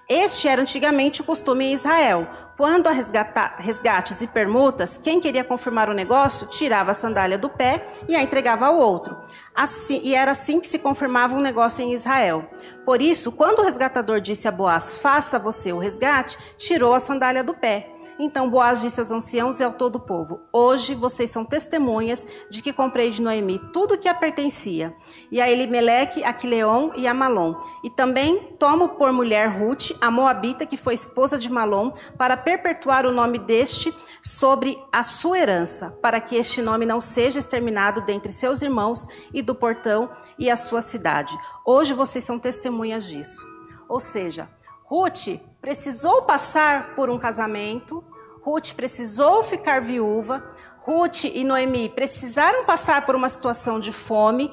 Este 0.08 0.48
era 0.48 0.62
antigamente 0.62 1.22
o 1.22 1.24
costume 1.24 1.66
em 1.66 1.74
Israel. 1.74 2.28
Quando 2.56 2.88
há 2.88 2.92
resgates 2.92 4.22
e 4.22 4.28
permutas, 4.28 5.00
quem 5.02 5.20
queria 5.20 5.44
confirmar 5.44 5.90
o 5.90 5.96
negócio 5.96 6.48
tirava 6.48 6.92
a 6.92 6.96
sandália 6.96 7.40
do 7.40 7.50
pé 7.50 7.88
e 8.08 8.16
a 8.16 8.22
entregava 8.22 8.68
ao 8.68 8.78
outro. 8.78 9.18
Assim, 9.54 10.00
e 10.04 10.14
era 10.14 10.32
assim 10.32 10.60
que 10.60 10.68
se 10.68 10.78
confirmava 10.78 11.36
um 11.36 11.42
negócio 11.42 11.84
em 11.84 11.92
Israel. 11.92 12.48
Por 12.86 13.02
isso, 13.02 13.32
quando 13.32 13.60
o 13.60 13.64
resgatador 13.64 14.22
disse 14.22 14.48
a 14.48 14.52
Boaz: 14.52 14.94
Faça 14.94 15.40
você 15.40 15.74
o 15.74 15.80
resgate, 15.80 16.38
tirou 16.56 16.94
a 16.94 17.00
sandália 17.00 17.44
do 17.44 17.56
pé. 17.56 17.95
Então 18.18 18.50
Boaz 18.50 18.82
disse 18.82 19.00
aos 19.00 19.12
anciãos 19.12 19.60
e 19.60 19.64
ao 19.64 19.74
todo 19.74 19.98
o 19.98 20.00
povo: 20.00 20.42
Hoje 20.52 20.96
vocês 20.96 21.30
são 21.30 21.44
testemunhas 21.44 22.26
de 22.50 22.62
que 22.62 22.72
comprei 22.72 23.10
de 23.12 23.22
Noemi 23.22 23.60
tudo 23.74 23.96
o 23.96 23.98
que 23.98 24.08
a 24.08 24.14
pertencia, 24.14 24.96
e 25.30 25.42
a 25.42 25.50
Elimeleque, 25.50 26.24
a 26.24 26.32
Quileon 26.32 26.92
e 26.96 27.08
a 27.08 27.14
Malom. 27.14 27.56
E 27.84 27.90
também 27.90 28.56
tomo 28.58 28.90
por 28.90 29.12
mulher 29.12 29.50
Ruth, 29.50 29.92
a 30.00 30.10
Moabita, 30.10 30.66
que 30.66 30.78
foi 30.78 30.94
esposa 30.94 31.38
de 31.38 31.52
Malom, 31.52 31.92
para 32.18 32.38
perpetuar 32.38 33.06
o 33.06 33.12
nome 33.12 33.38
deste 33.38 33.94
sobre 34.24 34.82
a 34.92 35.04
sua 35.04 35.40
herança, 35.40 35.92
para 36.02 36.22
que 36.22 36.36
este 36.36 36.62
nome 36.62 36.86
não 36.86 37.00
seja 37.00 37.40
exterminado 37.40 38.02
dentre 38.02 38.32
seus 38.32 38.62
irmãos 38.62 39.08
e 39.34 39.42
do 39.42 39.54
portão 39.54 40.10
e 40.40 40.50
a 40.50 40.56
sua 40.56 40.82
cidade. 40.82 41.38
Hoje 41.66 41.94
vocês 41.94 42.24
são 42.24 42.40
testemunhas 42.40 43.06
disso. 43.06 43.46
Ou 43.88 44.00
seja, 44.00 44.50
Ruth 44.86 45.40
precisou 45.60 46.22
passar 46.24 46.94
por 46.96 47.10
um 47.10 47.18
casamento, 47.18 48.04
Ruth 48.42 48.74
precisou 48.74 49.44
ficar 49.44 49.82
viúva, 49.82 50.44
Ruth 50.82 51.24
e 51.24 51.44
Noemi 51.44 51.90
precisaram 51.90 52.64
passar 52.66 53.06
por 53.06 53.16
uma 53.16 53.28
situação 53.28 53.80
de 53.80 53.92
fome 53.92 54.52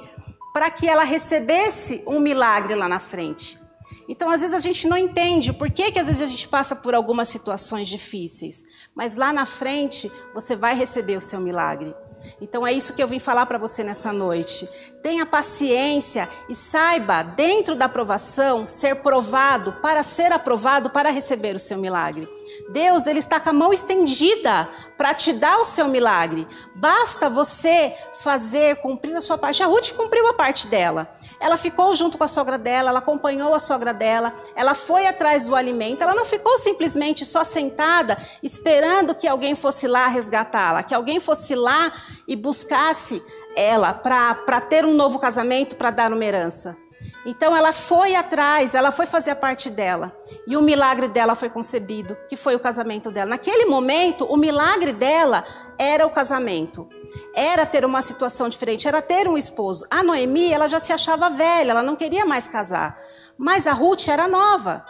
para 0.54 0.70
que 0.70 0.88
ela 0.88 1.04
recebesse 1.04 2.02
um 2.06 2.18
milagre 2.18 2.74
lá 2.74 2.88
na 2.88 2.98
frente. 2.98 3.60
Então, 4.08 4.30
às 4.30 4.40
vezes 4.40 4.56
a 4.56 4.60
gente 4.60 4.88
não 4.88 4.96
entende 4.96 5.52
por 5.52 5.70
que, 5.70 5.92
que 5.92 5.98
às 5.98 6.06
vezes 6.06 6.22
a 6.22 6.26
gente 6.26 6.48
passa 6.48 6.74
por 6.74 6.94
algumas 6.94 7.28
situações 7.28 7.88
difíceis, 7.88 8.62
mas 8.94 9.16
lá 9.16 9.32
na 9.32 9.46
frente 9.46 10.10
você 10.34 10.56
vai 10.56 10.74
receber 10.74 11.16
o 11.16 11.20
seu 11.20 11.40
milagre. 11.40 11.94
Então 12.40 12.66
é 12.66 12.72
isso 12.72 12.94
que 12.94 13.02
eu 13.02 13.08
vim 13.08 13.18
falar 13.18 13.46
para 13.46 13.58
você 13.58 13.84
nessa 13.84 14.12
noite. 14.12 14.68
Tenha 15.02 15.26
paciência 15.26 16.28
e 16.48 16.54
saiba, 16.54 17.22
dentro 17.22 17.74
da 17.74 17.86
aprovação, 17.86 18.66
ser 18.66 18.96
provado 18.96 19.72
para 19.74 20.02
ser 20.02 20.32
aprovado 20.32 20.90
para 20.90 21.10
receber 21.10 21.54
o 21.56 21.60
seu 21.60 21.78
milagre. 21.78 22.28
Deus, 22.70 23.06
ele 23.06 23.18
está 23.18 23.38
com 23.38 23.50
a 23.50 23.52
mão 23.52 23.72
estendida 23.72 24.68
para 24.96 25.14
te 25.14 25.32
dar 25.32 25.58
o 25.58 25.64
seu 25.64 25.88
milagre. 25.88 26.46
Basta 26.74 27.28
você 27.28 27.94
fazer, 28.14 28.76
cumprir 28.76 29.16
a 29.16 29.20
sua 29.20 29.38
parte. 29.38 29.62
A 29.62 29.66
Ruth 29.66 29.92
cumpriu 29.92 30.26
a 30.28 30.34
parte 30.34 30.66
dela. 30.66 31.14
Ela 31.40 31.56
ficou 31.56 31.94
junto 31.94 32.16
com 32.16 32.24
a 32.24 32.28
sogra 32.28 32.58
dela, 32.58 32.90
ela 32.90 32.98
acompanhou 33.00 33.54
a 33.54 33.60
sogra 33.60 33.92
dela, 33.92 34.34
ela 34.54 34.74
foi 34.74 35.06
atrás 35.06 35.46
do 35.46 35.54
alimento. 35.54 36.02
Ela 36.02 36.14
não 36.14 36.24
ficou 36.24 36.58
simplesmente 36.58 37.24
só 37.24 37.44
sentada 37.44 38.16
esperando 38.42 39.14
que 39.14 39.28
alguém 39.28 39.54
fosse 39.54 39.86
lá 39.86 40.08
resgatá-la, 40.08 40.82
que 40.82 40.94
alguém 40.94 41.20
fosse 41.20 41.54
lá 41.54 41.92
e 42.26 42.34
buscasse 42.36 43.22
ela 43.56 43.92
para 43.92 44.60
ter 44.60 44.84
um 44.84 44.94
novo 44.94 45.18
casamento, 45.18 45.76
para 45.76 45.90
dar 45.90 46.12
uma 46.12 46.24
herança. 46.24 46.81
Então 47.24 47.56
ela 47.56 47.72
foi 47.72 48.16
atrás, 48.16 48.74
ela 48.74 48.90
foi 48.90 49.06
fazer 49.06 49.30
a 49.30 49.36
parte 49.36 49.70
dela. 49.70 50.12
E 50.46 50.56
o 50.56 50.62
milagre 50.62 51.06
dela 51.06 51.36
foi 51.36 51.48
concebido, 51.48 52.16
que 52.28 52.36
foi 52.36 52.56
o 52.56 52.60
casamento 52.60 53.10
dela. 53.10 53.30
Naquele 53.30 53.66
momento, 53.66 54.24
o 54.24 54.36
milagre 54.36 54.92
dela 54.92 55.44
era 55.78 56.04
o 56.04 56.10
casamento. 56.10 56.88
Era 57.34 57.64
ter 57.64 57.84
uma 57.84 58.02
situação 58.02 58.48
diferente, 58.48 58.88
era 58.88 59.00
ter 59.00 59.28
um 59.28 59.36
esposo. 59.36 59.86
A 59.88 60.02
Noemi, 60.02 60.52
ela 60.52 60.68
já 60.68 60.80
se 60.80 60.92
achava 60.92 61.30
velha, 61.30 61.70
ela 61.70 61.82
não 61.82 61.94
queria 61.94 62.26
mais 62.26 62.48
casar. 62.48 62.98
Mas 63.38 63.68
a 63.68 63.72
Ruth 63.72 64.08
era 64.08 64.26
nova. 64.26 64.84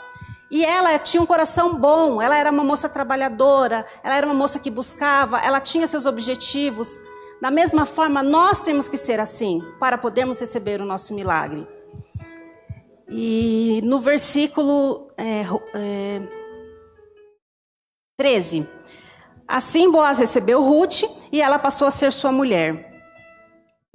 E 0.51 0.65
ela 0.65 0.99
tinha 0.99 1.23
um 1.23 1.27
coração 1.27 1.75
bom, 1.75 2.21
ela 2.21 2.37
era 2.37 2.51
uma 2.51 2.65
moça 2.65 2.89
trabalhadora, 2.89 3.87
ela 4.03 4.17
era 4.17 4.27
uma 4.27 4.35
moça 4.35 4.59
que 4.59 4.71
buscava, 4.71 5.39
ela 5.39 5.61
tinha 5.61 5.87
seus 5.87 6.07
objetivos. 6.07 7.03
Da 7.41 7.51
mesma 7.51 7.87
forma, 7.87 8.23
nós 8.23 8.61
temos 8.61 8.89
que 8.89 8.97
ser 8.97 9.19
assim 9.19 9.63
para 9.81 9.99
podermos 9.99 10.39
receber 10.39 10.81
o 10.81 10.87
nosso 10.87 11.15
milagre. 11.15 11.67
E 13.09 13.81
no 13.85 14.01
versículo 14.01 15.09
é, 15.17 15.43
é, 15.75 16.23
13: 18.19 18.69
Assim 19.47 19.91
Boaz 19.91 20.19
recebeu 20.19 20.63
Ruth 20.63 21.03
e 21.31 21.41
ela 21.41 21.59
passou 21.59 21.89
a 21.89 21.91
ser 21.91 22.13
sua 22.13 22.33
mulher. 22.33 22.92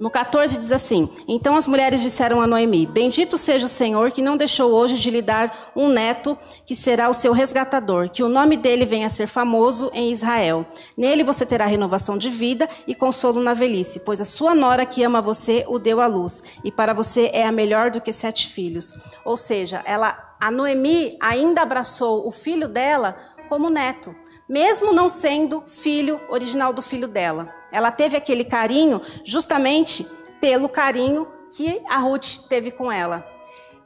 No 0.00 0.10
14 0.10 0.58
diz 0.58 0.70
assim: 0.70 1.08
Então 1.26 1.56
as 1.56 1.66
mulheres 1.66 2.00
disseram 2.00 2.40
a 2.40 2.46
Noemi: 2.46 2.86
Bendito 2.86 3.36
seja 3.36 3.66
o 3.66 3.68
Senhor 3.68 4.12
que 4.12 4.22
não 4.22 4.36
deixou 4.36 4.70
hoje 4.70 4.96
de 4.96 5.10
lhe 5.10 5.20
dar 5.20 5.72
um 5.74 5.88
neto 5.88 6.38
que 6.64 6.76
será 6.76 7.08
o 7.08 7.12
seu 7.12 7.32
resgatador, 7.32 8.08
que 8.08 8.22
o 8.22 8.28
nome 8.28 8.56
dele 8.56 8.86
venha 8.86 9.08
a 9.08 9.10
ser 9.10 9.26
famoso 9.26 9.90
em 9.92 10.12
Israel. 10.12 10.64
Nele 10.96 11.24
você 11.24 11.44
terá 11.44 11.66
renovação 11.66 12.16
de 12.16 12.30
vida 12.30 12.68
e 12.86 12.94
consolo 12.94 13.42
na 13.42 13.54
velhice, 13.54 13.98
pois 13.98 14.20
a 14.20 14.24
sua 14.24 14.54
nora 14.54 14.86
que 14.86 15.02
ama 15.02 15.20
você 15.20 15.64
o 15.66 15.80
deu 15.80 16.00
à 16.00 16.06
luz, 16.06 16.44
e 16.62 16.70
para 16.70 16.94
você 16.94 17.28
é 17.34 17.44
a 17.44 17.50
melhor 17.50 17.90
do 17.90 18.00
que 18.00 18.12
sete 18.12 18.50
filhos. 18.50 18.94
Ou 19.24 19.36
seja, 19.36 19.82
ela, 19.84 20.36
a 20.40 20.48
Noemi 20.48 21.16
ainda 21.20 21.62
abraçou 21.62 22.24
o 22.24 22.30
filho 22.30 22.68
dela 22.68 23.16
como 23.48 23.68
neto, 23.68 24.14
mesmo 24.48 24.92
não 24.92 25.08
sendo 25.08 25.64
filho 25.66 26.20
original 26.30 26.72
do 26.72 26.82
filho 26.82 27.08
dela. 27.08 27.57
Ela 27.70 27.90
teve 27.90 28.16
aquele 28.16 28.44
carinho 28.44 29.00
justamente 29.24 30.06
pelo 30.40 30.68
carinho 30.68 31.28
que 31.50 31.82
a 31.88 31.98
Ruth 31.98 32.46
teve 32.48 32.70
com 32.70 32.90
ela. 32.90 33.26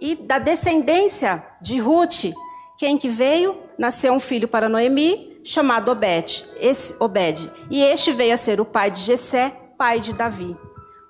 E 0.01 0.15
da 0.15 0.39
descendência 0.39 1.45
de 1.61 1.79
Ruth, 1.79 2.33
quem 2.77 2.99
que 2.99 3.09
veio? 3.09 3.57
Nasceu 3.79 4.13
um 4.13 4.21
filho 4.21 4.49
para 4.49 4.69
Noemi, 4.69 5.41
chamado 5.45 5.91
Obed. 5.91 6.45
Esse 6.57 6.95
Obed. 6.99 7.51
E 7.71 7.83
este 7.83 8.13
veio 8.13 8.35
a 8.35 8.37
ser 8.37 8.61
o 8.61 8.65
pai 8.65 8.91
de 8.91 9.01
Jessé, 9.01 9.51
pai 9.79 10.01
de 10.01 10.13
Davi. 10.13 10.57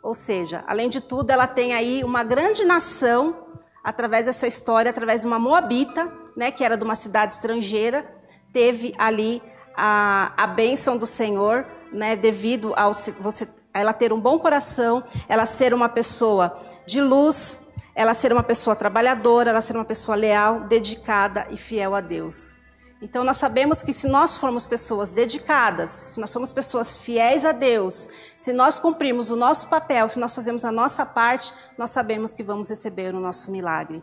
Ou 0.03 0.15
seja, 0.15 0.65
além 0.67 0.89
de 0.89 1.01
tudo, 1.01 1.31
ela 1.31 1.47
tem 1.47 1.73
aí 1.73 2.03
uma 2.05 2.23
grande 2.23 2.65
nação 2.65 3.37
através 3.83 4.27
dessa 4.27 4.47
história, 4.47 4.91
através 4.91 5.23
de 5.23 5.27
uma 5.27 5.39
moabita, 5.39 6.13
né, 6.37 6.51
que 6.51 6.65
era 6.65 6.77
de 6.77 6.85
uma 6.85 6.95
cidade 6.95 7.35
estrangeira, 7.35 8.05
teve 8.53 8.93
ali 8.99 9.43
a, 9.77 10.33
a 10.37 10.47
bênção 10.47 10.97
do 10.97 11.07
Senhor 11.07 11.67
né, 11.93 12.17
devido 12.17 12.73
ao 12.77 12.93
você, 12.93 13.49
ela 13.73 13.93
ter 13.93 14.13
um 14.13 14.21
bom 14.21 14.39
coração, 14.39 15.03
ela 15.29 15.47
ser 15.47 15.73
uma 15.73 15.89
pessoa 15.89 16.59
de 16.87 17.01
luz, 17.01 17.61
ela 17.95 18.15
ser 18.15 18.33
uma 18.33 18.43
pessoa 18.43 18.75
trabalhadora, 18.75 19.51
ela 19.51 19.61
ser 19.61 19.77
uma 19.77 19.85
pessoa 19.85 20.17
leal, 20.17 20.61
dedicada 20.61 21.47
e 21.51 21.57
fiel 21.57 21.95
a 21.95 22.01
Deus. 22.01 22.53
Então 23.03 23.25
nós 23.25 23.37
sabemos 23.37 23.83
que 23.83 23.93
se 23.93 24.07
nós 24.07 24.37
formos 24.37 24.65
pessoas 24.65 25.11
dedicadas, 25.11 26.05
se 26.07 26.21
nós 26.21 26.31
somos 26.31 26.53
pessoas 26.53 26.95
fiéis 26.95 27.45
a 27.45 27.51
Deus, 27.51 28.09
se 28.39 28.53
nós 28.53 28.79
cumprirmos 28.79 29.29
o 29.29 29.37
nosso 29.37 29.69
papel, 29.69 30.09
se 30.09 30.21
nós 30.21 30.33
fazemos 30.33 30.65
a 30.65 30.71
nossa 30.71 31.05
parte, 31.05 31.53
nós 31.77 31.91
sabemos 31.91 32.33
que 32.33 32.45
vamos 32.45 32.69
receber 32.69 33.13
o 33.13 33.21
nosso 33.21 33.51
milagre. 33.51 34.03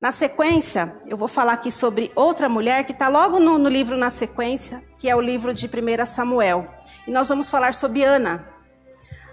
Na 0.00 0.12
sequência, 0.12 0.98
eu 1.06 1.16
vou 1.16 1.28
falar 1.28 1.52
aqui 1.52 1.70
sobre 1.70 2.10
outra 2.14 2.48
mulher 2.48 2.84
que 2.84 2.92
está 2.92 3.08
logo 3.08 3.38
no, 3.38 3.58
no, 3.58 3.68
livro 3.68 3.98
na 3.98 4.08
sequência, 4.08 4.82
que 4.96 5.10
é 5.10 5.14
o 5.14 5.20
livro 5.20 5.52
de 5.52 5.66
1 5.66 6.06
Samuel. 6.06 6.66
E 7.06 7.10
nós 7.10 7.28
vamos 7.28 7.50
falar 7.50 7.74
sobre 7.74 8.02
Ana. 8.02 8.48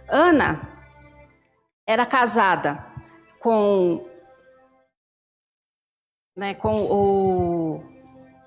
Ana 0.09 0.77
era 1.87 2.05
casada 2.05 2.85
com 3.39 4.05
né, 6.35 6.53
com 6.53 6.83
o 6.83 7.83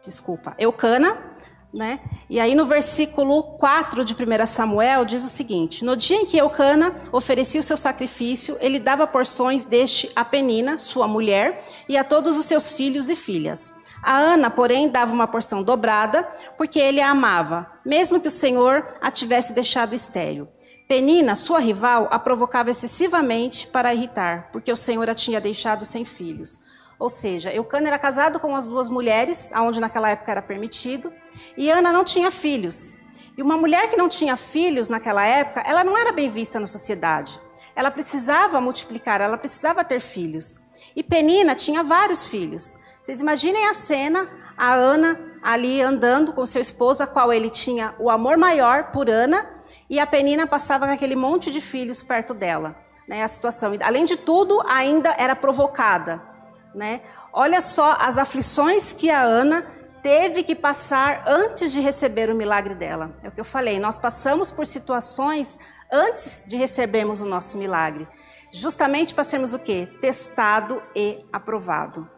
desculpa, 0.03 0.55
Eucana, 0.59 1.37
né? 1.73 2.01
E 2.29 2.41
aí 2.41 2.55
no 2.55 2.65
versículo 2.65 3.43
4 3.43 4.05
de 4.05 4.15
1 4.15 4.47
Samuel 4.47 5.05
diz 5.05 5.25
o 5.25 5.29
seguinte: 5.29 5.85
No 5.85 5.97
dia 5.97 6.17
em 6.17 6.27
que 6.27 6.37
Eucana 6.37 6.95
oferecia 7.13 7.61
o 7.61 7.65
seu 7.65 7.77
sacrifício, 7.77 8.57
ele 8.61 8.79
dava 8.79 9.07
porções 9.07 9.65
deste 9.65 10.11
a 10.15 10.25
Penina, 10.25 10.79
sua 10.79 11.07
mulher, 11.07 11.65
e 11.89 11.97
a 11.97 12.05
todos 12.05 12.37
os 12.37 12.47
seus 12.47 12.73
filhos 12.73 13.09
e 13.09 13.15
filhas. 13.15 13.73
A 14.03 14.17
Ana, 14.17 14.51
porém, 14.51 14.89
dava 14.89 15.13
uma 15.13 15.29
porção 15.29 15.63
dobrada, 15.63 16.23
porque 16.57 16.79
ele 16.79 17.01
a 17.01 17.11
amava, 17.11 17.71
mesmo 17.85 18.21
que 18.21 18.29
o 18.29 18.31
Senhor 18.31 18.87
a 19.01 19.11
tivesse 19.11 19.53
deixado 19.53 19.95
estéril. 19.95 20.49
Penina, 20.89 21.37
sua 21.37 21.61
rival, 21.61 22.09
a 22.11 22.19
provocava 22.19 22.71
excessivamente 22.71 23.67
para 23.69 23.95
irritar, 23.95 24.51
porque 24.51 24.73
o 24.73 24.77
Senhor 24.77 25.09
a 25.09 25.15
tinha 25.15 25.41
deixado 25.41 25.85
sem 25.85 26.05
filhos. 26.05 26.61
Ou 27.01 27.09
seja, 27.09 27.51
Eucana 27.51 27.89
era 27.89 27.99
casado 27.99 28.39
com 28.39 28.55
as 28.55 28.67
duas 28.67 28.91
mulheres, 28.91 29.49
aonde 29.53 29.81
naquela 29.81 30.11
época 30.11 30.31
era 30.31 30.43
permitido, 30.43 31.11
e 31.57 31.71
Ana 31.71 31.91
não 31.95 32.05
tinha 32.05 32.31
filhos. 32.31 32.99
E 33.39 33.43
uma 33.43 33.57
mulher 33.57 33.89
que 33.89 33.97
não 33.97 34.07
tinha 34.07 34.37
filhos 34.37 34.91
naquela 34.91 35.25
época, 35.25 35.63
ela 35.65 35.83
não 35.83 35.97
era 35.97 36.13
bem 36.13 36.29
vista 36.29 36.61
na 36.61 36.67
sociedade. 36.67 37.41
Ela 37.75 37.91
precisava 37.91 38.61
multiplicar, 38.61 39.23
ela 39.23 39.39
precisava 39.39 39.83
ter 39.83 39.99
filhos. 39.99 40.61
E 40.95 41.03
Penina 41.03 41.55
tinha 41.55 41.83
vários 41.83 42.27
filhos. 42.27 42.79
Vocês 43.03 43.19
imaginem 43.19 43.67
a 43.67 43.73
cena, 43.73 44.29
a 44.55 44.75
Ana 44.75 45.19
ali 45.43 45.81
andando 45.81 46.35
com 46.35 46.45
seu 46.45 46.61
esposo, 46.61 47.03
a 47.03 47.07
qual 47.07 47.33
ele 47.33 47.49
tinha 47.49 47.95
o 47.99 48.11
amor 48.11 48.37
maior 48.37 48.91
por 48.91 49.09
Ana, 49.09 49.49
e 49.89 49.99
a 49.99 50.07
Penina 50.07 50.47
passava 50.47 50.87
com 50.87 50.93
aquele 50.93 51.17
monte 51.17 51.51
de 51.51 51.63
filhos 51.63 52.03
perto 52.03 52.35
dela. 52.35 52.77
Né, 53.09 53.23
a 53.23 53.29
situação. 53.29 53.73
Além 53.83 54.05
de 54.05 54.19
tudo, 54.19 54.63
ainda 54.67 55.15
era 55.19 55.35
provocada. 55.35 56.30
Né? 56.75 57.03
Olha 57.33 57.61
só 57.61 57.97
as 58.01 58.17
aflições 58.17 58.93
que 58.93 59.11
a 59.11 59.23
Ana 59.23 59.67
teve 60.03 60.43
que 60.43 60.55
passar 60.55 61.25
antes 61.27 61.73
de 61.73 61.81
receber 61.81 62.31
o 62.31 62.35
milagre 62.35 62.75
dela. 62.75 63.15
É 63.23 63.29
o 63.29 63.33
que 63.33 63.41
eu 63.41 63.45
falei, 63.45 63.79
nós 63.79 63.99
passamos 63.99 64.51
por 64.51 64.67
situações 64.67 65.59
antes 65.93 66.45
de 66.47 66.57
recebermos 66.57 67.21
o 67.21 67.27
nosso 67.27 67.59
milagre, 67.59 68.09
justamente 68.53 69.15
para 69.15 69.25
sermos 69.25 69.53
o 69.53 69.59
quê? 69.59 69.89
Testado 70.01 70.83
e 70.95 71.25
aprovado. 71.33 72.09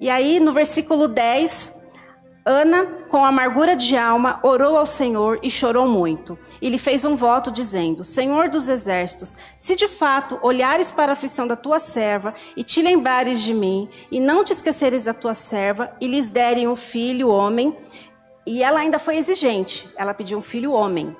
E 0.00 0.10
aí 0.10 0.40
no 0.40 0.52
versículo 0.52 1.06
10, 1.06 1.72
Ana, 2.46 2.84
com 3.08 3.24
amargura 3.24 3.74
de 3.74 3.96
alma, 3.96 4.38
orou 4.42 4.76
ao 4.76 4.84
Senhor 4.84 5.38
e 5.42 5.50
chorou 5.50 5.88
muito. 5.88 6.38
E 6.60 6.68
lhe 6.68 6.76
fez 6.76 7.04
um 7.06 7.16
voto, 7.16 7.50
dizendo: 7.50 8.04
Senhor 8.04 8.50
dos 8.50 8.68
exércitos, 8.68 9.34
se 9.56 9.74
de 9.74 9.88
fato 9.88 10.38
olhares 10.42 10.92
para 10.92 11.12
a 11.12 11.14
aflição 11.14 11.46
da 11.46 11.56
tua 11.56 11.80
serva 11.80 12.34
e 12.54 12.62
te 12.62 12.82
lembrares 12.82 13.40
de 13.42 13.54
mim, 13.54 13.88
e 14.10 14.20
não 14.20 14.44
te 14.44 14.52
esqueceres 14.52 15.04
da 15.04 15.14
tua 15.14 15.34
serva, 15.34 15.96
e 15.98 16.06
lhes 16.06 16.30
derem 16.30 16.68
um 16.68 16.76
filho 16.76 17.30
homem, 17.30 17.74
e 18.46 18.62
ela 18.62 18.80
ainda 18.80 18.98
foi 18.98 19.16
exigente, 19.16 19.88
ela 19.96 20.12
pediu 20.12 20.36
um 20.36 20.42
filho 20.42 20.72
homem. 20.72 21.16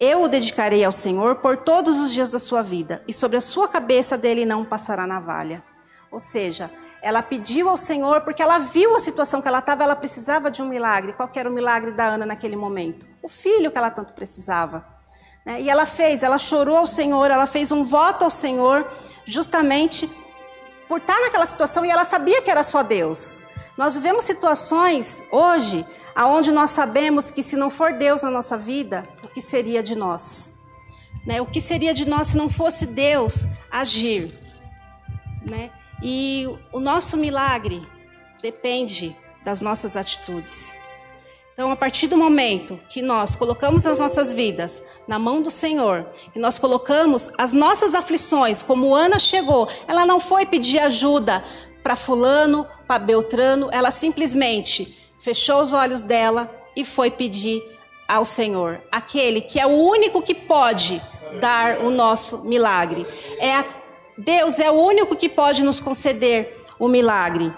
Eu 0.00 0.22
o 0.22 0.28
dedicarei 0.28 0.82
ao 0.82 0.92
Senhor 0.92 1.36
por 1.36 1.58
todos 1.58 1.98
os 1.98 2.10
dias 2.10 2.30
da 2.30 2.38
sua 2.38 2.62
vida, 2.62 3.04
e 3.06 3.12
sobre 3.12 3.36
a 3.36 3.42
sua 3.42 3.68
cabeça 3.68 4.16
dele 4.16 4.46
não 4.46 4.64
passará 4.64 5.06
navalha. 5.06 5.62
Ou 6.10 6.18
seja, 6.18 6.70
ela 7.02 7.22
pediu 7.22 7.68
ao 7.68 7.76
Senhor 7.76 8.20
porque 8.22 8.42
ela 8.42 8.58
viu 8.58 8.94
a 8.94 9.00
situação 9.00 9.40
que 9.40 9.48
ela 9.48 9.60
estava, 9.60 9.82
ela 9.82 9.96
precisava 9.96 10.50
de 10.50 10.62
um 10.62 10.66
milagre. 10.66 11.12
Qual 11.12 11.30
era 11.34 11.48
o 11.48 11.52
milagre 11.52 11.92
da 11.92 12.06
Ana 12.06 12.26
naquele 12.26 12.56
momento? 12.56 13.06
O 13.22 13.28
filho 13.28 13.70
que 13.70 13.78
ela 13.78 13.90
tanto 13.90 14.12
precisava. 14.12 14.84
Né? 15.44 15.62
E 15.62 15.70
ela 15.70 15.86
fez, 15.86 16.22
ela 16.22 16.38
chorou 16.38 16.76
ao 16.76 16.86
Senhor, 16.86 17.30
ela 17.30 17.46
fez 17.46 17.72
um 17.72 17.82
voto 17.82 18.24
ao 18.24 18.30
Senhor, 18.30 18.86
justamente 19.24 20.10
por 20.88 20.98
estar 20.98 21.18
naquela 21.20 21.46
situação 21.46 21.84
e 21.84 21.90
ela 21.90 22.04
sabia 22.04 22.42
que 22.42 22.50
era 22.50 22.62
só 22.62 22.82
Deus. 22.82 23.38
Nós 23.76 23.94
vivemos 23.94 24.24
situações 24.24 25.22
hoje 25.30 25.86
aonde 26.14 26.52
nós 26.52 26.70
sabemos 26.70 27.30
que 27.30 27.42
se 27.42 27.56
não 27.56 27.70
for 27.70 27.94
Deus 27.94 28.22
na 28.22 28.30
nossa 28.30 28.58
vida, 28.58 29.08
o 29.22 29.28
que 29.28 29.40
seria 29.40 29.82
de 29.82 29.96
nós? 29.96 30.52
Né? 31.24 31.40
O 31.40 31.46
que 31.46 31.60
seria 31.60 31.94
de 31.94 32.06
nós 32.06 32.28
se 32.28 32.36
não 32.36 32.50
fosse 32.50 32.84
Deus 32.84 33.46
agir? 33.70 34.38
Né? 35.46 35.70
E 36.02 36.48
o 36.72 36.80
nosso 36.80 37.16
milagre 37.16 37.82
depende 38.42 39.16
das 39.44 39.60
nossas 39.60 39.96
atitudes. 39.96 40.72
Então, 41.52 41.70
a 41.70 41.76
partir 41.76 42.06
do 42.06 42.16
momento 42.16 42.78
que 42.88 43.02
nós 43.02 43.34
colocamos 43.34 43.84
as 43.84 44.00
nossas 44.00 44.32
vidas 44.32 44.82
na 45.06 45.18
mão 45.18 45.42
do 45.42 45.50
Senhor, 45.50 46.06
e 46.34 46.38
nós 46.38 46.58
colocamos 46.58 47.28
as 47.36 47.52
nossas 47.52 47.94
aflições, 47.94 48.62
como 48.62 48.94
Ana 48.94 49.18
chegou, 49.18 49.68
ela 49.86 50.06
não 50.06 50.18
foi 50.18 50.46
pedir 50.46 50.78
ajuda 50.78 51.44
para 51.82 51.96
Fulano, 51.96 52.66
para 52.86 52.98
Beltrano, 52.98 53.68
ela 53.72 53.90
simplesmente 53.90 54.96
fechou 55.18 55.60
os 55.60 55.74
olhos 55.74 56.02
dela 56.02 56.50
e 56.74 56.82
foi 56.82 57.10
pedir 57.10 57.62
ao 58.08 58.24
Senhor, 58.24 58.82
aquele 58.90 59.40
que 59.40 59.60
é 59.60 59.66
o 59.66 59.70
único 59.70 60.22
que 60.22 60.34
pode 60.34 61.00
dar 61.40 61.80
o 61.80 61.90
nosso 61.90 62.38
milagre. 62.38 63.06
É 63.38 63.54
a 63.54 63.62
Deus 64.20 64.58
é 64.58 64.70
o 64.70 64.74
único 64.74 65.16
que 65.16 65.28
pode 65.28 65.62
nos 65.62 65.80
conceder 65.80 66.58
o 66.78 66.88
milagre. 66.88 67.52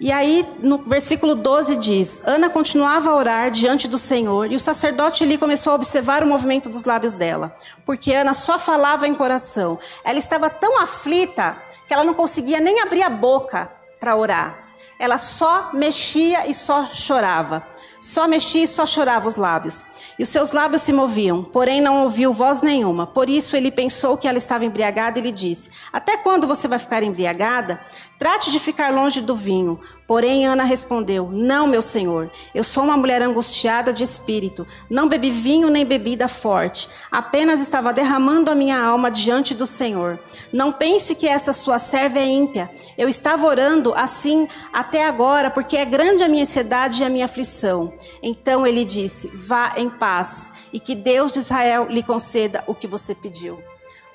E 0.00 0.10
aí, 0.10 0.44
no 0.58 0.78
versículo 0.78 1.36
12 1.36 1.76
diz: 1.76 2.20
Ana 2.24 2.50
continuava 2.50 3.10
a 3.10 3.14
orar 3.14 3.50
diante 3.52 3.86
do 3.86 3.96
Senhor, 3.96 4.50
e 4.50 4.56
o 4.56 4.60
sacerdote 4.60 5.22
ali 5.22 5.38
começou 5.38 5.72
a 5.72 5.76
observar 5.76 6.24
o 6.24 6.26
movimento 6.26 6.68
dos 6.68 6.84
lábios 6.84 7.14
dela, 7.14 7.56
porque 7.86 8.12
Ana 8.12 8.34
só 8.34 8.58
falava 8.58 9.06
em 9.06 9.14
coração. 9.14 9.78
Ela 10.04 10.18
estava 10.18 10.50
tão 10.50 10.80
aflita 10.80 11.56
que 11.86 11.94
ela 11.94 12.02
não 12.02 12.14
conseguia 12.14 12.58
nem 12.58 12.80
abrir 12.80 13.04
a 13.04 13.10
boca 13.10 13.70
para 14.00 14.16
orar. 14.16 14.61
Ela 15.02 15.18
só 15.18 15.70
mexia 15.74 16.46
e 16.46 16.54
só 16.54 16.86
chorava. 16.92 17.66
Só 18.00 18.28
mexia 18.28 18.62
e 18.62 18.68
só 18.68 18.86
chorava 18.86 19.26
os 19.26 19.34
lábios. 19.34 19.84
E 20.16 20.22
os 20.22 20.28
seus 20.28 20.52
lábios 20.52 20.82
se 20.82 20.92
moviam, 20.92 21.42
porém 21.42 21.80
não 21.80 22.04
ouviu 22.04 22.32
voz 22.32 22.62
nenhuma. 22.62 23.04
Por 23.04 23.28
isso 23.28 23.56
ele 23.56 23.72
pensou 23.72 24.16
que 24.16 24.28
ela 24.28 24.38
estava 24.38 24.64
embriagada 24.64 25.18
e 25.18 25.22
lhe 25.22 25.32
disse: 25.32 25.70
Até 25.92 26.16
quando 26.16 26.46
você 26.46 26.68
vai 26.68 26.78
ficar 26.78 27.02
embriagada? 27.02 27.80
Trate 28.16 28.52
de 28.52 28.60
ficar 28.60 28.94
longe 28.94 29.20
do 29.20 29.34
vinho. 29.34 29.80
Porém 30.06 30.46
Ana 30.46 30.64
respondeu: 30.64 31.30
Não, 31.30 31.66
meu 31.66 31.80
senhor. 31.80 32.30
Eu 32.54 32.64
sou 32.64 32.84
uma 32.84 32.96
mulher 32.96 33.22
angustiada 33.22 33.92
de 33.92 34.02
espírito. 34.02 34.66
Não 34.90 35.08
bebi 35.08 35.30
vinho 35.30 35.70
nem 35.70 35.84
bebida 35.84 36.28
forte. 36.28 36.88
Apenas 37.10 37.60
estava 37.60 37.92
derramando 37.92 38.50
a 38.50 38.54
minha 38.54 38.80
alma 38.80 39.10
diante 39.10 39.54
do 39.54 39.66
Senhor. 39.66 40.18
Não 40.52 40.72
pense 40.72 41.14
que 41.14 41.28
essa 41.28 41.52
sua 41.52 41.78
serva 41.78 42.18
é 42.18 42.26
ímpia. 42.26 42.70
Eu 42.98 43.08
estava 43.08 43.46
orando 43.46 43.94
assim 43.94 44.48
até 44.72 45.06
agora, 45.06 45.50
porque 45.50 45.76
é 45.76 45.84
grande 45.84 46.22
a 46.22 46.28
minha 46.28 46.44
ansiedade 46.44 47.02
e 47.02 47.04
a 47.04 47.08
minha 47.08 47.24
aflição. 47.24 47.92
Então 48.22 48.66
ele 48.66 48.84
disse: 48.84 49.30
Vá 49.34 49.74
em 49.76 49.88
paz 49.88 50.50
e 50.72 50.80
que 50.80 50.94
Deus 50.94 51.34
de 51.34 51.40
Israel 51.40 51.86
lhe 51.88 52.02
conceda 52.02 52.64
o 52.66 52.74
que 52.74 52.86
você 52.86 53.14
pediu. 53.14 53.58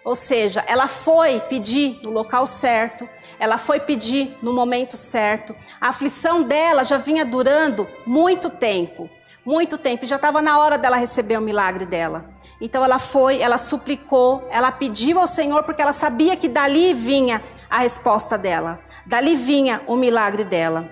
Ou 0.08 0.16
seja, 0.16 0.64
ela 0.68 0.88
foi 0.88 1.42
pedir 1.42 2.00
no 2.02 2.12
local 2.12 2.48
certo, 2.48 3.10
ela 3.38 3.58
foi 3.58 3.78
pedir 3.78 4.38
no 4.42 4.54
momento 4.54 4.96
certo. 4.96 5.54
A 5.82 5.90
aflição 5.90 6.44
dela 6.44 6.86
já 6.86 6.98
vinha 6.98 7.26
durando 7.26 7.86
muito 8.06 8.50
tempo, 8.50 9.10
muito 9.46 9.78
tempo, 9.78 10.06
já 10.06 10.16
estava 10.16 10.42
na 10.42 10.60
hora 10.60 10.78
dela 10.78 10.96
receber 10.96 11.38
o 11.38 11.42
milagre 11.42 11.86
dela. 11.86 12.24
Então 12.62 12.86
ela 12.86 13.00
foi, 13.00 13.42
ela 13.42 13.58
suplicou, 13.58 14.48
ela 14.50 14.72
pediu 14.72 15.20
ao 15.20 15.28
Senhor 15.28 15.64
porque 15.64 15.82
ela 15.82 15.92
sabia 15.92 16.38
que 16.38 16.48
dali 16.48 16.94
vinha 16.94 17.44
a 17.70 17.80
resposta 17.80 18.38
dela, 18.38 18.80
dali 19.06 19.36
vinha 19.36 19.82
o 19.88 19.98
milagre 19.98 20.46
dela. 20.46 20.90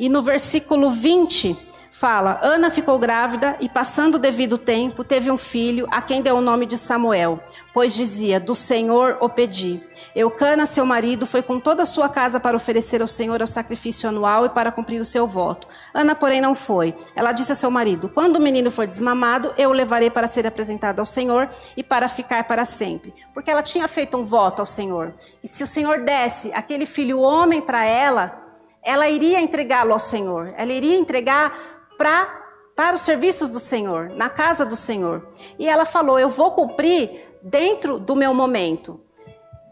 E 0.00 0.08
no 0.08 0.22
versículo 0.22 0.88
20, 0.88 1.73
fala: 1.94 2.40
Ana 2.42 2.70
ficou 2.70 2.98
grávida 2.98 3.56
e, 3.60 3.68
passando 3.68 4.16
o 4.16 4.18
devido 4.18 4.58
tempo, 4.58 5.04
teve 5.04 5.30
um 5.30 5.38
filho, 5.38 5.86
a 5.92 6.02
quem 6.02 6.20
deu 6.20 6.36
o 6.36 6.40
nome 6.40 6.66
de 6.66 6.76
Samuel, 6.76 7.38
pois 7.72 7.94
dizia: 7.94 8.40
Do 8.40 8.54
Senhor 8.54 9.16
o 9.20 9.28
pedi. 9.28 9.80
Eucana, 10.14 10.66
seu 10.66 10.84
marido, 10.84 11.24
foi 11.24 11.40
com 11.40 11.60
toda 11.60 11.84
a 11.84 11.86
sua 11.86 12.08
casa 12.08 12.40
para 12.40 12.56
oferecer 12.56 13.00
ao 13.00 13.06
Senhor 13.06 13.40
o 13.40 13.46
sacrifício 13.46 14.08
anual 14.08 14.44
e 14.44 14.48
para 14.48 14.72
cumprir 14.72 15.00
o 15.00 15.04
seu 15.04 15.24
voto. 15.26 15.68
Ana, 15.94 16.16
porém, 16.16 16.40
não 16.40 16.54
foi. 16.54 16.96
Ela 17.14 17.30
disse 17.30 17.52
a 17.52 17.56
seu 17.56 17.70
marido: 17.70 18.08
Quando 18.08 18.36
o 18.36 18.42
menino 18.42 18.72
for 18.72 18.88
desmamado, 18.88 19.54
eu 19.56 19.70
o 19.70 19.72
levarei 19.72 20.10
para 20.10 20.26
ser 20.26 20.48
apresentado 20.48 20.98
ao 20.98 21.06
Senhor 21.06 21.48
e 21.76 21.84
para 21.84 22.08
ficar 22.08 22.42
para 22.44 22.64
sempre. 22.64 23.14
Porque 23.32 23.50
ela 23.50 23.62
tinha 23.62 23.86
feito 23.86 24.18
um 24.18 24.24
voto 24.24 24.58
ao 24.58 24.66
Senhor. 24.66 25.14
E 25.42 25.46
se 25.46 25.62
o 25.62 25.66
Senhor 25.66 26.00
desse 26.00 26.52
aquele 26.52 26.86
filho 26.86 27.20
homem 27.20 27.60
para 27.60 27.84
ela, 27.84 28.44
ela 28.84 29.08
iria 29.08 29.40
entregá-lo 29.40 29.94
ao 29.94 29.98
Senhor. 29.98 30.52
Ela 30.58 30.72
iria 30.72 30.96
entregar 30.96 31.73
pra, 32.04 32.28
para 32.76 32.94
os 32.94 33.00
serviços 33.00 33.48
do 33.48 33.58
Senhor, 33.58 34.10
na 34.10 34.28
casa 34.28 34.66
do 34.66 34.76
Senhor. 34.76 35.26
E 35.58 35.66
ela 35.66 35.86
falou: 35.86 36.18
Eu 36.18 36.28
vou 36.28 36.50
cumprir 36.50 37.38
dentro 37.42 37.98
do 37.98 38.14
meu 38.14 38.34
momento. 38.34 39.00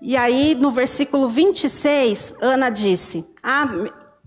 E 0.00 0.16
aí, 0.16 0.54
no 0.54 0.70
versículo 0.70 1.28
26, 1.28 2.36
Ana 2.40 2.70
disse: 2.70 3.26
ah, 3.42 3.68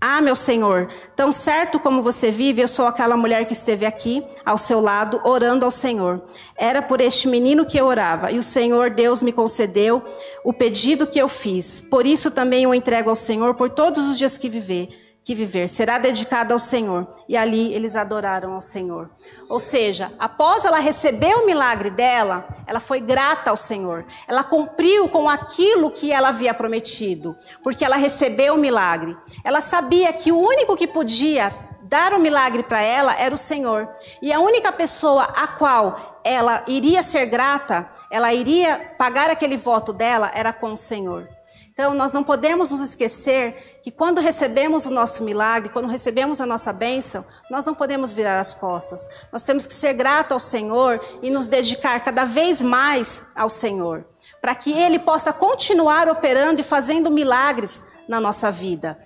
Ah, 0.00 0.22
meu 0.22 0.36
Senhor, 0.36 0.88
tão 1.16 1.32
certo 1.32 1.80
como 1.80 2.00
você 2.00 2.30
vive, 2.30 2.62
eu 2.62 2.68
sou 2.68 2.86
aquela 2.86 3.16
mulher 3.16 3.44
que 3.44 3.54
esteve 3.54 3.84
aqui, 3.84 4.24
ao 4.44 4.56
seu 4.56 4.78
lado, 4.78 5.20
orando 5.24 5.64
ao 5.64 5.70
Senhor. 5.72 6.22
Era 6.56 6.80
por 6.80 7.00
este 7.00 7.26
menino 7.26 7.66
que 7.66 7.76
eu 7.76 7.86
orava, 7.86 8.30
e 8.30 8.38
o 8.38 8.42
Senhor 8.42 8.88
Deus 8.88 9.20
me 9.20 9.32
concedeu 9.32 10.00
o 10.44 10.52
pedido 10.52 11.08
que 11.08 11.18
eu 11.18 11.26
fiz. 11.26 11.80
Por 11.80 12.06
isso 12.06 12.30
também 12.30 12.68
o 12.68 12.74
entrego 12.74 13.10
ao 13.10 13.16
Senhor 13.16 13.56
por 13.56 13.68
todos 13.68 14.06
os 14.06 14.16
dias 14.16 14.38
que 14.38 14.48
viver 14.48 15.05
que 15.26 15.34
viver 15.34 15.68
será 15.68 15.98
dedicada 15.98 16.54
ao 16.54 16.58
Senhor. 16.58 17.04
E 17.28 17.36
ali 17.36 17.74
eles 17.74 17.96
adoraram 17.96 18.52
ao 18.52 18.60
Senhor. 18.60 19.10
Ou 19.48 19.58
seja, 19.58 20.12
após 20.20 20.64
ela 20.64 20.78
receber 20.78 21.34
o 21.34 21.44
milagre 21.44 21.90
dela, 21.90 22.46
ela 22.64 22.78
foi 22.78 23.00
grata 23.00 23.50
ao 23.50 23.56
Senhor. 23.56 24.06
Ela 24.28 24.44
cumpriu 24.44 25.08
com 25.08 25.28
aquilo 25.28 25.90
que 25.90 26.12
ela 26.12 26.28
havia 26.28 26.54
prometido, 26.54 27.36
porque 27.60 27.84
ela 27.84 27.96
recebeu 27.96 28.54
o 28.54 28.58
milagre. 28.58 29.16
Ela 29.42 29.60
sabia 29.60 30.12
que 30.12 30.30
o 30.30 30.38
único 30.38 30.76
que 30.76 30.86
podia 30.86 31.52
dar 31.82 32.12
o 32.12 32.18
um 32.18 32.20
milagre 32.20 32.62
para 32.62 32.80
ela 32.80 33.12
era 33.18 33.34
o 33.34 33.38
Senhor. 33.38 33.88
E 34.22 34.32
a 34.32 34.38
única 34.38 34.70
pessoa 34.70 35.24
a 35.24 35.48
qual 35.48 36.20
ela 36.22 36.62
iria 36.68 37.02
ser 37.02 37.26
grata, 37.26 37.90
ela 38.12 38.32
iria 38.32 38.94
pagar 38.96 39.28
aquele 39.28 39.56
voto 39.56 39.92
dela, 39.92 40.30
era 40.32 40.52
com 40.52 40.72
o 40.72 40.76
Senhor. 40.76 41.35
Então, 41.78 41.92
nós 41.92 42.14
não 42.14 42.24
podemos 42.24 42.70
nos 42.70 42.80
esquecer 42.80 43.80
que 43.82 43.90
quando 43.90 44.18
recebemos 44.18 44.86
o 44.86 44.90
nosso 44.90 45.22
milagre, 45.22 45.68
quando 45.68 45.88
recebemos 45.88 46.40
a 46.40 46.46
nossa 46.46 46.72
bênção, 46.72 47.22
nós 47.50 47.66
não 47.66 47.74
podemos 47.74 48.14
virar 48.14 48.40
as 48.40 48.54
costas. 48.54 49.06
Nós 49.30 49.42
temos 49.42 49.66
que 49.66 49.74
ser 49.74 49.92
gratos 49.92 50.32
ao 50.32 50.40
Senhor 50.40 50.98
e 51.20 51.30
nos 51.30 51.46
dedicar 51.46 52.00
cada 52.00 52.24
vez 52.24 52.62
mais 52.62 53.22
ao 53.34 53.50
Senhor, 53.50 54.06
para 54.40 54.54
que 54.54 54.72
Ele 54.72 54.98
possa 54.98 55.34
continuar 55.34 56.08
operando 56.08 56.62
e 56.62 56.64
fazendo 56.64 57.10
milagres 57.10 57.84
na 58.08 58.22
nossa 58.22 58.50
vida. 58.50 58.98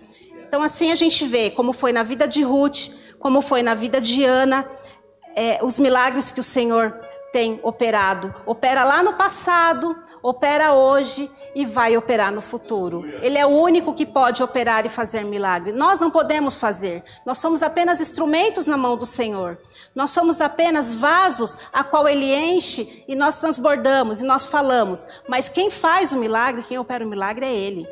Então, 0.46 0.62
assim 0.62 0.92
a 0.92 0.94
gente 0.94 1.26
vê 1.26 1.50
como 1.50 1.72
foi 1.72 1.92
na 1.92 2.04
vida 2.04 2.28
de 2.28 2.44
Ruth, 2.44 2.92
como 3.18 3.42
foi 3.42 3.64
na 3.64 3.74
vida 3.74 4.00
de 4.00 4.22
Ana, 4.22 4.64
é, 5.34 5.58
os 5.60 5.76
milagres 5.76 6.30
que 6.30 6.38
o 6.38 6.44
Senhor 6.44 6.96
tem 7.32 7.58
operado. 7.64 8.32
Opera 8.46 8.84
lá 8.84 9.02
no 9.02 9.14
passado, 9.14 9.96
opera 10.22 10.72
hoje 10.72 11.28
e 11.54 11.64
vai 11.64 11.96
operar 11.96 12.32
no 12.32 12.40
futuro. 12.40 13.04
Ele 13.20 13.38
é 13.38 13.46
o 13.46 13.50
único 13.50 13.92
que 13.92 14.06
pode 14.06 14.42
operar 14.42 14.86
e 14.86 14.88
fazer 14.88 15.24
milagre. 15.24 15.72
Nós 15.72 16.00
não 16.00 16.10
podemos 16.10 16.58
fazer. 16.58 17.02
Nós 17.26 17.38
somos 17.38 17.62
apenas 17.62 18.00
instrumentos 18.00 18.66
na 18.66 18.76
mão 18.76 18.96
do 18.96 19.06
Senhor. 19.06 19.58
Nós 19.94 20.10
somos 20.10 20.40
apenas 20.40 20.94
vasos 20.94 21.56
a 21.72 21.82
qual 21.82 22.08
ele 22.08 22.34
enche 22.34 23.04
e 23.06 23.16
nós 23.16 23.40
transbordamos 23.40 24.20
e 24.20 24.24
nós 24.24 24.46
falamos. 24.46 25.06
Mas 25.28 25.48
quem 25.48 25.70
faz 25.70 26.12
o 26.12 26.16
milagre, 26.16 26.62
quem 26.62 26.78
opera 26.78 27.04
o 27.04 27.08
milagre 27.08 27.46
é 27.46 27.52
ele. 27.52 27.86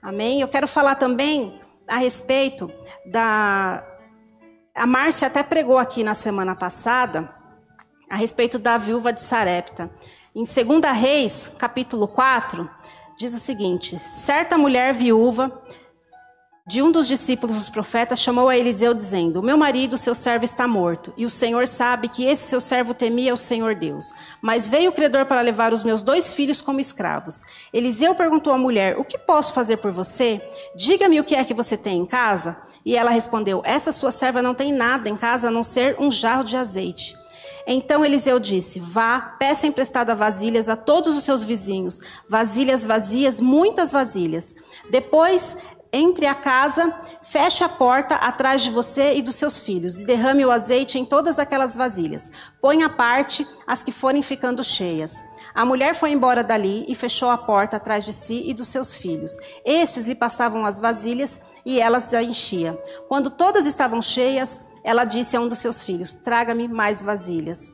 Amém? 0.00 0.40
Eu 0.40 0.48
quero 0.48 0.68
falar 0.68 0.94
também 0.94 1.60
a 1.88 1.96
respeito 1.96 2.70
da 3.04 3.84
a 4.74 4.86
Márcia 4.86 5.26
até 5.26 5.42
pregou 5.42 5.78
aqui 5.78 6.04
na 6.04 6.14
semana 6.14 6.54
passada 6.54 7.34
a 8.10 8.14
respeito 8.14 8.58
da 8.58 8.76
viúva 8.76 9.12
de 9.12 9.22
Sarepta. 9.22 9.90
Em 10.38 10.42
2 10.42 10.94
Reis, 10.94 11.50
capítulo 11.56 12.06
4, 12.06 12.68
diz 13.16 13.32
o 13.32 13.38
seguinte: 13.38 13.98
Certa 13.98 14.58
mulher 14.58 14.92
viúva 14.92 15.62
de 16.66 16.82
um 16.82 16.90
dos 16.90 17.06
discípulos 17.06 17.54
dos 17.54 17.70
profetas 17.70 18.18
chamou 18.18 18.48
a 18.48 18.56
Eliseu 18.56 18.92
dizendo: 18.92 19.42
Meu 19.42 19.56
marido, 19.56 19.96
seu 19.96 20.14
servo, 20.14 20.44
está 20.44 20.66
morto, 20.66 21.14
e 21.16 21.24
o 21.24 21.30
Senhor 21.30 21.68
sabe 21.68 22.08
que 22.08 22.24
esse 22.24 22.48
seu 22.48 22.60
servo 22.60 22.92
temia 22.92 23.32
o 23.32 23.36
Senhor 23.36 23.76
Deus. 23.76 24.12
Mas 24.42 24.66
veio 24.66 24.90
o 24.90 24.92
credor 24.92 25.26
para 25.26 25.40
levar 25.40 25.72
os 25.72 25.84
meus 25.84 26.02
dois 26.02 26.32
filhos 26.32 26.60
como 26.60 26.80
escravos. 26.80 27.42
Eliseu 27.72 28.14
perguntou 28.16 28.52
à 28.52 28.58
mulher: 28.58 28.98
O 28.98 29.04
que 29.04 29.16
posso 29.16 29.54
fazer 29.54 29.76
por 29.76 29.92
você? 29.92 30.42
Diga-me 30.74 31.20
o 31.20 31.24
que 31.24 31.36
é 31.36 31.44
que 31.44 31.54
você 31.54 31.76
tem 31.76 32.00
em 32.00 32.06
casa. 32.06 32.56
E 32.84 32.96
ela 32.96 33.10
respondeu: 33.10 33.62
Essa 33.64 33.92
sua 33.92 34.10
serva 34.10 34.42
não 34.42 34.54
tem 34.54 34.72
nada 34.72 35.08
em 35.08 35.16
casa 35.16 35.48
a 35.48 35.52
não 35.52 35.62
ser 35.62 35.96
um 36.00 36.10
jarro 36.10 36.42
de 36.42 36.56
azeite. 36.56 37.14
Então 37.66 38.04
Eliseu 38.04 38.38
disse: 38.38 38.78
Vá, 38.78 39.20
peça 39.20 39.66
emprestada 39.66 40.14
vasilhas 40.14 40.68
a 40.68 40.76
todos 40.76 41.16
os 41.16 41.24
seus 41.24 41.42
vizinhos, 41.42 42.00
vasilhas 42.28 42.84
vazias, 42.84 43.40
muitas 43.40 43.92
vasilhas. 43.92 44.54
Depois 44.90 45.56
entre 45.96 46.26
a 46.26 46.34
casa, 46.34 46.94
feche 47.22 47.64
a 47.64 47.68
porta 47.68 48.16
atrás 48.16 48.62
de 48.62 48.70
você 48.70 49.14
e 49.14 49.22
dos 49.22 49.34
seus 49.34 49.60
filhos, 49.60 49.98
e 49.98 50.04
derrame 50.04 50.44
o 50.44 50.50
azeite 50.50 50.98
em 50.98 51.04
todas 51.04 51.38
aquelas 51.38 51.74
vasilhas. 51.74 52.30
Põe 52.60 52.82
à 52.82 52.88
parte 52.88 53.46
as 53.66 53.82
que 53.82 53.90
forem 53.90 54.22
ficando 54.22 54.62
cheias. 54.62 55.14
A 55.54 55.64
mulher 55.64 55.94
foi 55.94 56.10
embora 56.10 56.44
dali 56.44 56.84
e 56.86 56.94
fechou 56.94 57.30
a 57.30 57.38
porta 57.38 57.78
atrás 57.78 58.04
de 58.04 58.12
si 58.12 58.42
e 58.44 58.52
dos 58.52 58.68
seus 58.68 58.98
filhos. 58.98 59.32
Estes 59.64 60.06
lhe 60.06 60.14
passavam 60.14 60.66
as 60.66 60.78
vasilhas 60.78 61.40
e 61.64 61.80
elas 61.80 62.12
a 62.12 62.22
enchia. 62.22 62.78
Quando 63.08 63.30
todas 63.30 63.66
estavam 63.66 64.02
cheias, 64.02 64.60
ela 64.84 65.04
disse 65.04 65.36
a 65.36 65.40
um 65.40 65.48
dos 65.48 65.58
seus 65.58 65.82
filhos: 65.82 66.12
Traga-me 66.12 66.68
mais 66.68 67.02
vasilhas. 67.02 67.72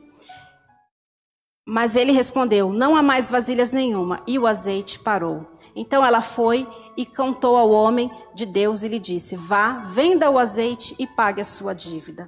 Mas 1.65 1.95
ele 1.95 2.11
respondeu: 2.11 2.71
Não 2.71 2.95
há 2.95 3.03
mais 3.03 3.29
vasilhas 3.29 3.71
nenhuma. 3.71 4.21
E 4.25 4.39
o 4.39 4.47
azeite 4.47 4.99
parou. 4.99 5.45
Então 5.75 6.05
ela 6.05 6.21
foi 6.21 6.67
e 6.97 7.05
contou 7.05 7.55
ao 7.55 7.71
homem 7.71 8.11
de 8.33 8.45
Deus 8.45 8.83
e 8.83 8.87
lhe 8.87 8.99
disse: 8.99 9.35
Vá, 9.35 9.79
venda 9.91 10.29
o 10.29 10.37
azeite 10.37 10.95
e 10.99 11.07
pague 11.07 11.41
a 11.41 11.45
sua 11.45 11.73
dívida. 11.73 12.27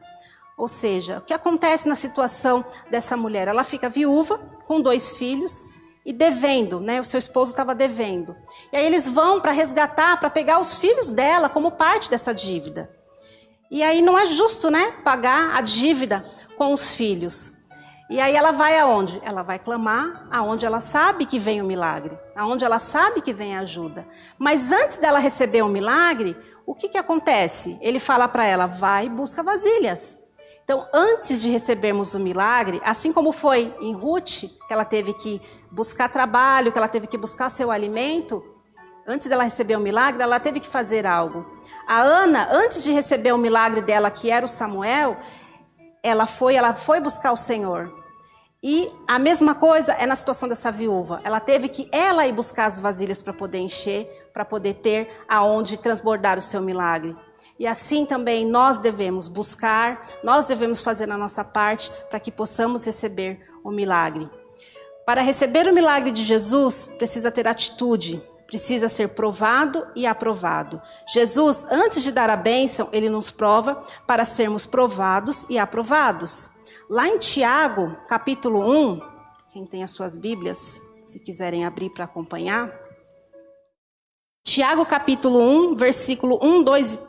Ou 0.57 0.67
seja, 0.67 1.17
o 1.17 1.21
que 1.21 1.33
acontece 1.33 1.87
na 1.87 1.95
situação 1.95 2.63
dessa 2.89 3.17
mulher? 3.17 3.47
Ela 3.47 3.63
fica 3.63 3.89
viúva, 3.89 4.37
com 4.65 4.81
dois 4.81 5.17
filhos 5.17 5.67
e 6.05 6.13
devendo, 6.13 6.79
né? 6.79 7.01
O 7.01 7.05
seu 7.05 7.17
esposo 7.17 7.51
estava 7.51 7.75
devendo. 7.75 8.35
E 8.71 8.77
aí 8.77 8.85
eles 8.85 9.07
vão 9.07 9.41
para 9.41 9.51
resgatar, 9.51 10.17
para 10.19 10.29
pegar 10.29 10.59
os 10.59 10.77
filhos 10.77 11.11
dela 11.11 11.49
como 11.49 11.71
parte 11.71 12.09
dessa 12.09 12.33
dívida. 12.33 12.89
E 13.69 13.83
aí 13.83 14.01
não 14.01 14.17
é 14.17 14.25
justo, 14.25 14.69
né? 14.69 14.91
Pagar 15.03 15.55
a 15.55 15.61
dívida 15.61 16.23
com 16.55 16.71
os 16.71 16.93
filhos. 16.93 17.54
E 18.07 18.19
aí 18.21 18.35
ela 18.35 18.51
vai 18.51 18.77
aonde? 18.77 19.19
Ela 19.25 19.41
vai 19.41 19.57
clamar 19.57 20.27
aonde 20.31 20.65
ela 20.65 20.79
sabe 20.79 21.25
que 21.25 21.39
vem 21.39 21.59
o 21.59 21.65
milagre, 21.65 22.17
aonde 22.35 22.63
ela 22.63 22.77
sabe 22.77 23.19
que 23.19 23.33
vem 23.33 23.57
a 23.57 23.61
ajuda. 23.61 24.07
Mas 24.37 24.71
antes 24.71 24.97
dela 24.97 25.17
receber 25.17 25.63
o 25.63 25.69
milagre, 25.69 26.37
o 26.67 26.75
que, 26.75 26.87
que 26.87 26.99
acontece? 26.99 27.79
Ele 27.81 27.99
fala 27.99 28.27
para 28.27 28.45
ela: 28.45 28.67
vai 28.67 29.09
busca 29.09 29.41
vasilhas. 29.41 30.19
Então, 30.63 30.87
antes 30.93 31.41
de 31.41 31.49
recebermos 31.49 32.15
o 32.15 32.19
milagre, 32.19 32.81
assim 32.83 33.11
como 33.11 33.31
foi 33.31 33.73
em 33.79 33.93
Ruth, 33.93 34.45
que 34.67 34.73
ela 34.73 34.85
teve 34.85 35.13
que 35.13 35.41
buscar 35.71 36.09
trabalho, 36.09 36.71
que 36.71 36.77
ela 36.77 36.87
teve 36.87 37.05
que 37.05 37.17
buscar 37.17 37.51
seu 37.51 37.69
alimento, 37.69 38.43
antes 39.05 39.27
dela 39.27 39.43
receber 39.43 39.75
o 39.75 39.79
milagre, 39.79 40.23
ela 40.23 40.39
teve 40.39 40.59
que 40.59 40.67
fazer 40.67 41.05
algo. 41.05 41.45
A 41.87 42.01
Ana, 42.01 42.47
antes 42.51 42.83
de 42.83 42.91
receber 42.91 43.31
o 43.31 43.37
milagre 43.37 43.81
dela, 43.81 44.09
que 44.09 44.31
era 44.31 44.43
o 44.43 44.49
Samuel, 44.49 45.17
ela 46.05 46.27
foi, 46.27 46.55
ela 46.55 46.73
foi 46.73 46.99
buscar 46.99 47.31
o 47.31 47.35
Senhor. 47.35 47.91
E 48.61 48.89
a 49.07 49.17
mesma 49.17 49.55
coisa 49.55 49.93
é 49.93 50.05
na 50.05 50.15
situação 50.15 50.47
dessa 50.47 50.71
viúva. 50.71 51.19
Ela 51.23 51.39
teve 51.39 51.67
que 51.67 51.89
ela 51.91 52.25
ir 52.25 52.31
buscar 52.31 52.65
as 52.65 52.79
vasilhas 52.79 53.21
para 53.21 53.33
poder 53.33 53.59
encher, 53.59 54.29
para 54.33 54.45
poder 54.45 54.75
ter 54.75 55.09
aonde 55.27 55.77
transbordar 55.77 56.37
o 56.37 56.41
seu 56.41 56.61
milagre. 56.61 57.15
E 57.57 57.65
assim 57.65 58.05
também 58.05 58.45
nós 58.45 58.79
devemos 58.79 59.27
buscar, 59.27 60.07
nós 60.23 60.45
devemos 60.45 60.81
fazer 60.81 61.09
a 61.11 61.17
nossa 61.17 61.43
parte 61.43 61.91
para 62.09 62.19
que 62.19 62.31
possamos 62.31 62.85
receber 62.85 63.39
o 63.63 63.71
milagre. 63.71 64.29
Para 65.05 65.21
receber 65.21 65.67
o 65.67 65.73
milagre 65.73 66.11
de 66.11 66.23
Jesus, 66.23 66.89
precisa 66.97 67.31
ter 67.31 67.47
atitude, 67.47 68.21
precisa 68.47 68.89
ser 68.89 69.09
provado 69.09 69.85
e 69.95 70.05
aprovado. 70.05 70.81
Jesus, 71.11 71.65
antes 71.69 72.03
de 72.03 72.11
dar 72.11 72.29
a 72.29 72.37
bênção, 72.37 72.89
ele 72.91 73.09
nos 73.09 73.31
prova 73.31 73.83
para 74.05 74.25
sermos 74.25 74.65
provados 74.65 75.45
e 75.49 75.57
aprovados. 75.57 76.49
Lá 76.89 77.07
em 77.07 77.17
Tiago, 77.17 77.97
capítulo 78.07 78.59
1, 78.61 79.01
quem 79.51 79.65
tem 79.65 79.83
as 79.83 79.91
suas 79.91 80.17
Bíblias, 80.17 80.81
se 81.03 81.19
quiserem 81.19 81.65
abrir 81.65 81.89
para 81.89 82.05
acompanhar. 82.05 82.71
Tiago, 84.43 84.85
capítulo 84.85 85.39
1, 85.71 85.75
versículo 85.75 86.39
1, 86.41 86.63
2 86.63 86.99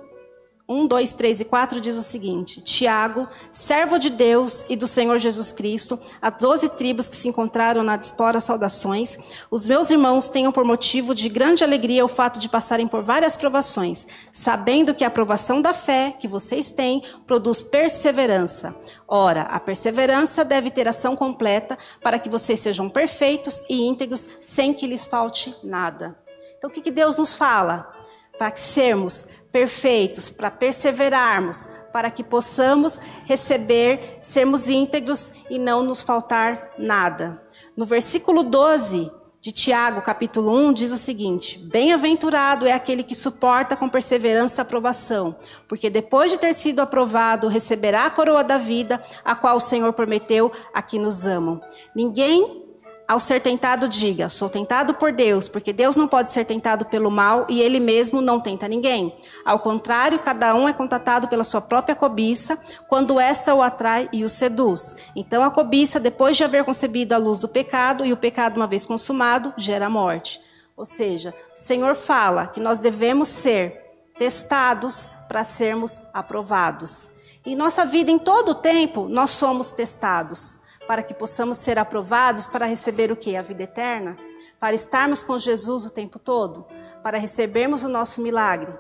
1, 0.69 0.89
2, 0.89 1.13
3 1.13 1.41
e 1.41 1.45
4 1.45 1.81
diz 1.81 1.97
o 1.97 2.03
seguinte: 2.03 2.61
Tiago, 2.61 3.29
servo 3.53 3.99
de 3.99 4.11
Deus 4.11 4.67
e 4.69 4.75
do 4.75 4.87
Senhor 4.87 5.19
Jesus 5.19 5.53
Cristo, 5.53 5.99
as 6.21 6.33
doze 6.39 6.69
tribos 6.71 7.09
que 7.09 7.17
se 7.17 7.29
encontraram 7.29 7.85
na 7.85 7.97
dispora, 7.97 8.41
saudações. 8.41 9.17
Os 9.49 9.69
meus 9.69 9.91
irmãos 9.91 10.27
tenham 10.27 10.51
por 10.51 10.65
motivo 10.65 11.15
de 11.15 11.29
grande 11.29 11.63
alegria 11.63 12.05
o 12.05 12.09
fato 12.09 12.41
de 12.41 12.49
passarem 12.49 12.89
por 12.89 13.01
várias 13.01 13.37
provações, 13.37 14.09
sabendo 14.33 14.93
que 14.93 15.05
a 15.05 15.09
aprovação 15.09 15.63
da 15.63 15.73
fé 15.73 16.15
que 16.19 16.27
vocês 16.27 16.73
têm 16.73 17.01
produz 17.27 17.63
perseverança. 17.63 18.75
Ora, 19.07 19.43
a 19.43 19.61
perseverança 19.61 20.45
deve 20.45 20.71
ter 20.73 20.89
ação 20.89 21.15
completa 21.15 21.79
para 22.03 22.19
que 22.19 22.29
vocês 22.29 22.59
sejam 22.59 22.89
perfeitos 22.89 23.63
e 23.69 23.87
íntegros, 23.87 24.29
sem 24.41 24.75
que 24.75 24.87
lhes 24.89 25.07
falte 25.07 25.55
nada. 25.63 26.19
Então, 26.59 26.69
o 26.69 26.73
que 26.73 26.91
Deus 26.91 27.19
nos 27.19 27.35
fala? 27.35 27.93
Para 28.37 28.51
que 28.51 28.61
sermos 28.61 29.27
perfeitos, 29.57 30.29
para 30.29 30.51
perseverarmos, 30.51 31.67
para 31.91 32.11
que 32.11 32.23
possamos 32.23 33.01
receber, 33.25 34.19
sermos 34.21 34.69
íntegros 34.69 35.33
e 35.49 35.59
não 35.59 35.83
nos 35.83 36.03
faltar 36.03 36.73
nada. 36.77 37.43
No 37.75 37.87
versículo 37.87 38.43
12 38.43 39.11
de 39.41 39.53
Tiago, 39.53 40.03
capítulo 40.03 40.55
1, 40.55 40.75
diz 40.75 40.93
o 40.93 40.99
seguinte: 40.99 41.59
Bem-aventurado 41.59 42.67
é 42.67 42.73
aquele 42.73 43.03
que 43.03 43.15
suporta 43.15 43.75
com 43.75 43.89
perseverança 43.89 44.61
a 44.61 44.65
aprovação, 44.65 45.35
porque 45.67 45.89
depois 45.89 46.31
de 46.31 46.37
ter 46.37 46.53
sido 46.53 46.81
aprovado, 46.81 47.49
receberá 47.49 48.05
a 48.05 48.11
coroa 48.11 48.45
da 48.45 48.59
vida, 48.59 49.03
a 49.25 49.35
qual 49.35 49.57
o 49.57 49.61
Senhor 49.61 49.91
prometeu 49.95 50.53
a 50.75 50.83
que 50.83 50.99
nos 50.99 51.25
amam. 51.25 51.63
Ninguém 51.95 52.66
ao 53.09 53.21
ser 53.21 53.41
tentado, 53.41 53.89
diga: 53.89 54.29
Sou 54.29 54.49
tentado 54.49 54.95
por 54.95 55.13
Deus, 55.13 55.49
porque 55.49 55.73
Deus 55.73 55.95
não 55.95 56.09
pode 56.09 56.33
ser 56.33 56.45
tentado 56.45 56.87
pelo 56.87 57.11
mal 57.11 57.47
e 57.49 57.61
ele 57.61 57.79
mesmo 57.79 58.21
não 58.21 58.41
tenta 58.41 58.67
ninguém. 58.67 59.17
Ao 59.45 59.61
contrário, 59.61 60.19
cada 60.19 60.55
um 60.55 60.69
é 60.69 60.73
contatado 60.73 61.29
pela 61.29 61.45
sua 61.45 61.61
própria 61.61 61.95
cobiça, 61.95 62.59
quando 62.89 63.21
esta 63.21 63.55
o 63.55 63.63
atrai 63.63 64.09
e 64.13 64.25
o 64.25 64.29
seduz. 64.29 64.97
Então 65.15 65.43
a 65.43 65.51
cobiça, 65.51 66.01
depois 66.01 66.37
de 66.37 66.45
haver 66.45 66.65
concebido 66.65 67.15
a 67.15 67.19
luz 67.19 67.39
do 67.39 67.49
pecado, 67.49 68.05
e 68.05 68.13
o 68.13 68.17
pecado, 68.17 68.57
uma 68.57 68.67
vez 68.67 68.85
consumado, 68.85 69.55
gera 69.57 69.89
morte. 69.89 70.41
Ou 70.77 70.85
seja, 70.85 71.33
o 71.55 71.59
Senhor 71.59 71.95
fala 71.95 72.49
que 72.49 72.61
nós 72.61 72.81
devemos 72.81 73.29
ser 73.29 73.83
testados 74.19 75.09
para 75.29 75.45
sermos 75.45 76.01
aprovados. 76.13 77.11
Em 77.45 77.55
nossa 77.55 77.85
vida, 77.85 78.11
em 78.11 78.19
todo 78.19 78.51
o 78.51 78.55
tempo, 78.55 79.09
nós 79.09 79.31
somos 79.31 79.71
testados 79.71 80.59
para 80.87 81.03
que 81.03 81.15
possamos 81.15 81.57
ser 81.59 81.79
aprovados 81.79 82.47
para 82.47 82.67
receber 82.67 83.11
o 83.13 83.17
que? 83.17 83.37
A 83.37 83.43
vida 83.43 83.63
eterna? 83.65 84.17
Para 84.61 84.75
estarmos 84.75 85.25
com 85.25 85.39
Jesus 85.39 85.87
o 85.87 85.91
tempo 85.91 86.19
todo? 86.19 86.67
Para 87.03 87.19
recebermos 87.19 87.85
o 87.85 87.89
nosso 87.89 88.23
milagre? 88.23 88.73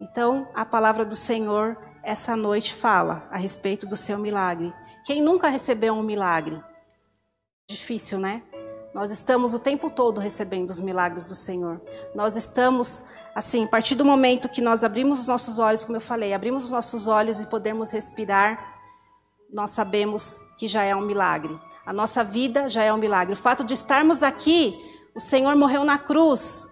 Então, 0.00 0.48
a 0.54 0.64
palavra 0.64 1.04
do 1.04 1.16
Senhor 1.16 1.78
essa 2.02 2.34
noite 2.34 2.74
fala 2.74 3.28
a 3.30 3.36
respeito 3.36 3.86
do 3.86 3.96
seu 3.96 4.18
milagre. 4.18 4.74
Quem 5.04 5.22
nunca 5.22 5.48
recebeu 5.48 5.94
um 5.94 6.02
milagre? 6.02 6.60
Difícil, 7.68 8.18
né? 8.18 8.42
Nós 8.92 9.10
estamos 9.10 9.54
o 9.54 9.58
tempo 9.58 9.88
todo 9.88 10.20
recebendo 10.20 10.68
os 10.68 10.80
milagres 10.80 11.24
do 11.24 11.34
Senhor. 11.34 11.80
Nós 12.14 12.36
estamos, 12.36 13.02
assim, 13.34 13.64
a 13.64 13.68
partir 13.68 13.94
do 13.94 14.04
momento 14.04 14.48
que 14.48 14.60
nós 14.60 14.84
abrimos 14.84 15.20
os 15.20 15.28
nossos 15.28 15.58
olhos, 15.58 15.84
como 15.84 15.96
eu 15.96 16.00
falei, 16.00 16.34
abrimos 16.34 16.64
os 16.64 16.70
nossos 16.70 17.06
olhos 17.06 17.40
e 17.40 17.46
podemos 17.46 17.92
respirar, 17.92 18.80
nós 19.50 19.70
sabemos 19.70 20.38
que 20.62 20.68
já 20.68 20.84
é 20.84 20.94
um 20.94 21.00
milagre. 21.00 21.60
A 21.84 21.92
nossa 21.92 22.22
vida 22.22 22.70
já 22.70 22.84
é 22.84 22.92
um 22.92 22.96
milagre. 22.96 23.34
O 23.34 23.36
fato 23.36 23.64
de 23.64 23.74
estarmos 23.74 24.22
aqui, 24.22 24.80
o 25.12 25.18
Senhor 25.18 25.56
morreu 25.56 25.82
na 25.82 25.98
cruz 25.98 26.68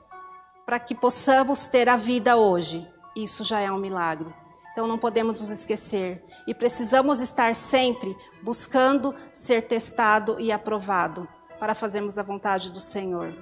para 0.64 0.78
que 0.78 0.94
possamos 0.94 1.66
ter 1.66 1.88
a 1.88 1.96
vida 1.96 2.36
hoje. 2.36 2.88
Isso 3.16 3.42
já 3.42 3.58
é 3.58 3.68
um 3.68 3.80
milagre. 3.80 4.32
Então 4.70 4.86
não 4.86 4.96
podemos 4.96 5.40
nos 5.40 5.50
esquecer 5.50 6.24
e 6.46 6.54
precisamos 6.54 7.18
estar 7.18 7.56
sempre 7.56 8.16
buscando 8.44 9.12
ser 9.32 9.62
testado 9.62 10.38
e 10.38 10.52
aprovado 10.52 11.28
para 11.58 11.74
fazermos 11.74 12.16
a 12.16 12.22
vontade 12.22 12.70
do 12.70 12.78
Senhor. 12.78 13.34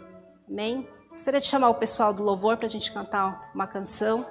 Amém? 0.49 0.89
Gostaria 1.11 1.41
de 1.41 1.47
chamar 1.47 1.69
o 1.69 1.75
pessoal 1.75 2.15
do 2.15 2.23
louvor 2.23 2.57
para 2.57 2.65
a 2.65 2.71
gente 2.71 2.91
cantar 2.91 3.51
uma 3.55 3.67
canção. 3.67 4.27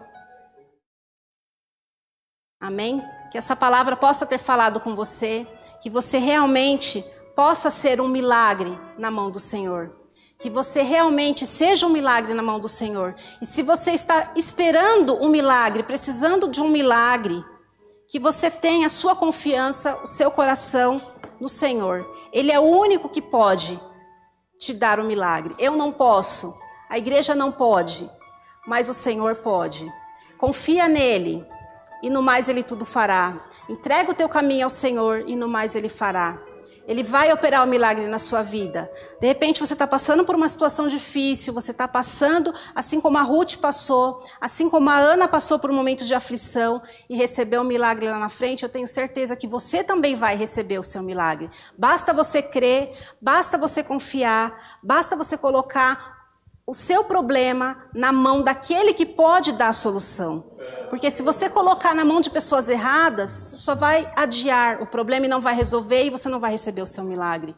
Amém? 2.59 3.03
Que 3.31 3.37
essa 3.37 3.55
palavra 3.55 3.95
possa 3.95 4.25
ter 4.25 4.37
falado 4.37 4.79
com 4.79 4.95
você, 4.95 5.45
que 5.81 5.89
você 5.89 6.17
realmente 6.17 7.03
possa 7.35 7.69
ser 7.69 8.01
um 8.01 8.07
milagre 8.07 8.77
na 8.97 9.11
mão 9.11 9.29
do 9.29 9.39
Senhor. 9.39 9.95
Que 10.39 10.49
você 10.49 10.81
realmente 10.81 11.45
seja 11.45 11.85
um 11.85 11.89
milagre 11.89 12.33
na 12.33 12.43
mão 12.43 12.59
do 12.59 12.67
Senhor. 12.67 13.15
E 13.41 13.45
se 13.45 13.63
você 13.63 13.91
está 13.91 14.31
esperando 14.35 15.15
um 15.15 15.29
milagre, 15.29 15.83
precisando 15.83 16.47
de 16.47 16.61
um 16.61 16.69
milagre, 16.69 17.43
que 18.07 18.19
você 18.19 18.49
tenha 18.49 18.87
a 18.87 18.89
sua 18.89 19.15
confiança, 19.15 19.99
o 20.01 20.05
seu 20.05 20.31
coração 20.31 21.01
no 21.39 21.49
Senhor. 21.49 22.05
Ele 22.31 22.51
é 22.51 22.59
o 22.59 22.63
único 22.63 23.09
que 23.09 23.21
pode 23.21 23.79
te 24.57 24.73
dar 24.73 24.99
o 24.99 25.03
um 25.03 25.07
milagre. 25.07 25.55
Eu 25.59 25.75
não 25.75 25.91
posso, 25.91 26.57
a 26.89 26.97
igreja 26.97 27.35
não 27.35 27.51
pode, 27.51 28.09
mas 28.65 28.89
o 28.89 28.93
Senhor 28.93 29.35
pode. 29.37 29.91
Confia 30.37 30.87
nele 30.87 31.45
e 32.01 32.09
no 32.09 32.21
mais 32.21 32.49
ele 32.49 32.63
tudo 32.63 32.85
fará. 32.85 33.45
Entrega 33.69 34.11
o 34.11 34.15
teu 34.15 34.29
caminho 34.29 34.65
ao 34.65 34.69
Senhor 34.69 35.23
e 35.27 35.35
no 35.35 35.47
mais 35.47 35.75
ele 35.75 35.89
fará. 35.89 36.39
Ele 36.87 37.03
vai 37.03 37.33
operar 37.33 37.65
o 37.65 37.67
milagre 37.67 38.07
na 38.07 38.17
sua 38.17 38.41
vida. 38.41 38.89
De 39.19 39.27
repente 39.27 39.59
você 39.59 39.73
está 39.73 39.85
passando 39.85 40.23
por 40.23 40.35
uma 40.35 40.47
situação 40.47 40.87
difícil, 40.87 41.53
você 41.53 41.71
está 41.71 41.85
passando, 41.85 42.53
assim 42.73 43.01
como 43.01 43.17
a 43.17 43.21
Ruth 43.21 43.57
passou, 43.57 44.23
assim 44.39 44.69
como 44.69 44.89
a 44.89 44.95
Ana 44.95 45.27
passou 45.27 45.59
por 45.59 45.69
um 45.69 45.73
momento 45.73 46.05
de 46.05 46.15
aflição 46.15 46.81
e 47.09 47.17
recebeu 47.17 47.61
um 47.61 47.65
milagre 47.65 48.09
lá 48.09 48.17
na 48.17 48.29
frente, 48.29 48.63
eu 48.63 48.69
tenho 48.69 48.87
certeza 48.87 49.35
que 49.35 49.47
você 49.47 49.83
também 49.83 50.15
vai 50.15 50.37
receber 50.37 50.79
o 50.79 50.83
seu 50.83 51.03
milagre. 51.03 51.49
Basta 51.77 52.13
você 52.13 52.41
crer, 52.41 52.93
basta 53.21 53.57
você 53.57 53.83
confiar, 53.83 54.79
basta 54.81 55.13
você 55.17 55.37
colocar 55.37 56.16
o 56.69 56.73
seu 56.73 57.01
problema 57.01 57.77
na 57.95 58.11
mão 58.11 58.43
daquele 58.43 58.93
que 58.93 59.05
pode 59.05 59.53
dar 59.53 59.69
a 59.69 59.73
solução. 59.73 60.43
Porque 60.89 61.09
se 61.09 61.23
você 61.23 61.49
colocar 61.49 61.95
na 61.95 62.03
mão 62.03 62.19
de 62.19 62.29
pessoas 62.29 62.67
erradas, 62.67 63.53
só 63.59 63.73
vai 63.73 64.11
adiar 64.17 64.81
o 64.81 64.85
problema 64.85 65.25
e 65.25 65.29
não 65.29 65.39
vai 65.39 65.55
resolver 65.55 66.03
e 66.03 66.09
você 66.09 66.27
não 66.27 66.41
vai 66.41 66.51
receber 66.51 66.81
o 66.81 66.85
seu 66.85 67.05
milagre. 67.05 67.55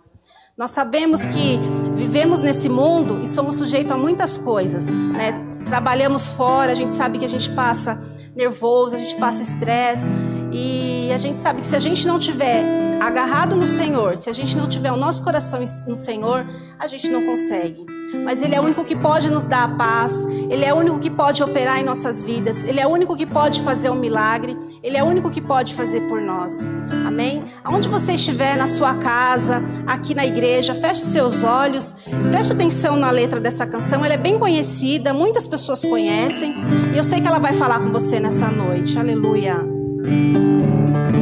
Nós 0.55 0.69
sabemos 0.71 1.21
que 1.21 1.59
vivemos 1.95 2.39
nesse 2.41 2.69
mundo 2.69 3.19
e 3.23 3.27
somos 3.27 3.55
sujeitos 3.55 3.91
a 3.91 3.97
muitas 3.97 4.37
coisas, 4.37 4.85
né? 4.85 5.33
Trabalhamos 5.65 6.29
fora, 6.29 6.71
a 6.71 6.75
gente 6.75 6.91
sabe 6.91 7.17
que 7.17 7.25
a 7.25 7.29
gente 7.29 7.49
passa 7.51 7.99
nervoso, 8.35 8.95
a 8.95 8.99
gente 8.99 9.15
passa 9.15 9.41
estresse 9.41 10.09
e 10.51 11.11
a 11.11 11.17
gente 11.17 11.41
sabe 11.41 11.61
que 11.61 11.67
se 11.67 11.75
a 11.75 11.79
gente 11.79 12.05
não 12.05 12.19
tiver 12.19 12.63
agarrado 13.01 13.55
no 13.55 13.65
Senhor, 13.65 14.17
se 14.17 14.29
a 14.29 14.33
gente 14.33 14.55
não 14.55 14.67
tiver 14.67 14.91
o 14.91 14.97
nosso 14.97 15.23
coração 15.23 15.59
no 15.87 15.95
Senhor, 15.95 16.47
a 16.77 16.87
gente 16.87 17.09
não 17.09 17.25
consegue. 17.25 17.98
Mas 18.23 18.41
Ele 18.41 18.55
é 18.55 18.59
o 18.59 18.63
único 18.63 18.83
que 18.83 18.95
pode 18.95 19.29
nos 19.29 19.45
dar 19.45 19.63
a 19.63 19.67
paz, 19.69 20.13
Ele 20.49 20.65
é 20.65 20.73
o 20.73 20.77
único 20.77 20.99
que 20.99 21.09
pode 21.09 21.43
operar 21.43 21.79
em 21.79 21.83
nossas 21.83 22.21
vidas, 22.21 22.63
Ele 22.63 22.79
é 22.79 22.87
o 22.87 22.89
único 22.89 23.15
que 23.15 23.25
pode 23.25 23.61
fazer 23.61 23.89
um 23.89 23.95
milagre, 23.95 24.57
Ele 24.81 24.97
é 24.97 25.03
o 25.03 25.05
único 25.05 25.29
que 25.29 25.41
pode 25.41 25.73
fazer 25.73 26.01
por 26.01 26.21
nós. 26.21 26.59
Amém? 27.05 27.43
Aonde 27.63 27.87
você 27.87 28.13
estiver, 28.13 28.57
na 28.57 28.67
sua 28.67 28.95
casa, 28.95 29.63
aqui 29.85 30.13
na 30.15 30.25
igreja, 30.25 30.73
feche 30.75 31.03
seus 31.05 31.43
olhos, 31.43 31.95
preste 32.29 32.53
atenção 32.53 32.95
na 32.95 33.11
letra 33.11 33.39
dessa 33.39 33.65
canção, 33.65 34.03
ela 34.03 34.13
é 34.13 34.17
bem 34.17 34.37
conhecida, 34.39 35.13
muitas 35.13 35.45
pessoas 35.47 35.81
conhecem, 35.81 36.55
e 36.93 36.97
eu 36.97 37.03
sei 37.03 37.21
que 37.21 37.27
ela 37.27 37.39
vai 37.39 37.53
falar 37.53 37.79
com 37.79 37.91
você 37.91 38.19
nessa 38.19 38.49
noite. 38.49 38.97
Aleluia. 38.97 39.55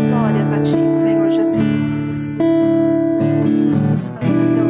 Glórias 0.10 0.52
a 0.54 0.62
Ti, 0.62 0.72
Senhor 0.72 1.32
Jesus. 1.32 1.84
Só 3.96 4.20
pra 4.20 4.28
te 4.28 4.67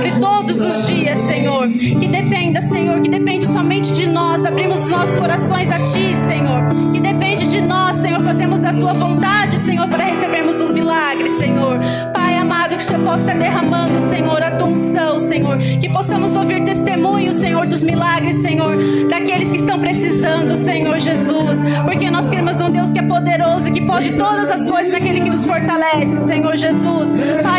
milagre 0.00 0.20
todos 0.20 0.60
os 0.60 0.86
dias, 0.86 1.18
Senhor. 1.24 1.68
Que 1.68 2.08
dependa, 2.08 2.62
Senhor, 2.62 3.00
que 3.00 3.10
depende 3.10 3.46
somente 3.46 3.92
de 3.92 4.06
nós. 4.06 4.44
Abrimos 4.44 4.84
os 4.84 4.90
nossos 4.90 5.14
corações 5.14 5.70
a 5.70 5.78
Ti, 5.80 6.16
Senhor. 6.28 6.92
Que 6.92 7.00
depende 7.00 7.46
de 7.46 7.60
nós, 7.60 7.96
Senhor, 8.00 8.20
fazemos 8.20 8.64
a 8.64 8.72
Tua 8.72 8.94
vontade, 8.94 9.58
Senhor, 9.64 9.88
para 9.88 10.04
recebermos 10.04 10.60
os 10.60 10.70
milagres, 10.70 11.32
Senhor. 11.36 11.78
Pai 12.12 12.36
amado, 12.36 12.76
que 12.76 12.82
o 12.82 12.86
Senhor 12.86 13.02
possa 13.04 13.34
derramando, 13.34 14.00
Senhor, 14.10 14.42
a 14.42 14.50
Tua 14.52 14.68
unção, 14.68 15.20
Senhor. 15.20 15.58
Que 15.58 15.88
possamos 15.88 16.34
ouvir 16.34 16.64
testemunhos, 16.64 17.36
Senhor, 17.36 17.66
dos 17.66 17.82
milagres, 17.82 18.40
Senhor, 18.42 18.76
daqueles 19.08 19.50
que 19.50 19.58
estão 19.58 19.78
precisando, 19.78 20.56
Senhor 20.56 20.98
Jesus. 20.98 21.58
Porque 21.84 22.10
nós 22.10 22.28
queremos 22.28 22.60
um 22.60 22.70
Deus 22.70 22.92
que 22.92 22.98
é 22.98 23.02
poderoso 23.02 23.68
e 23.68 23.72
que 23.72 23.80
pode 23.82 24.12
todas 24.12 24.50
as 24.50 24.66
coisas 24.66 24.92
naquele 24.92 25.20
que 25.20 25.30
nos 25.30 25.44
fortalece, 25.44 26.24
Senhor 26.26 26.56
Jesus. 26.56 27.08
Pai, 27.42 27.49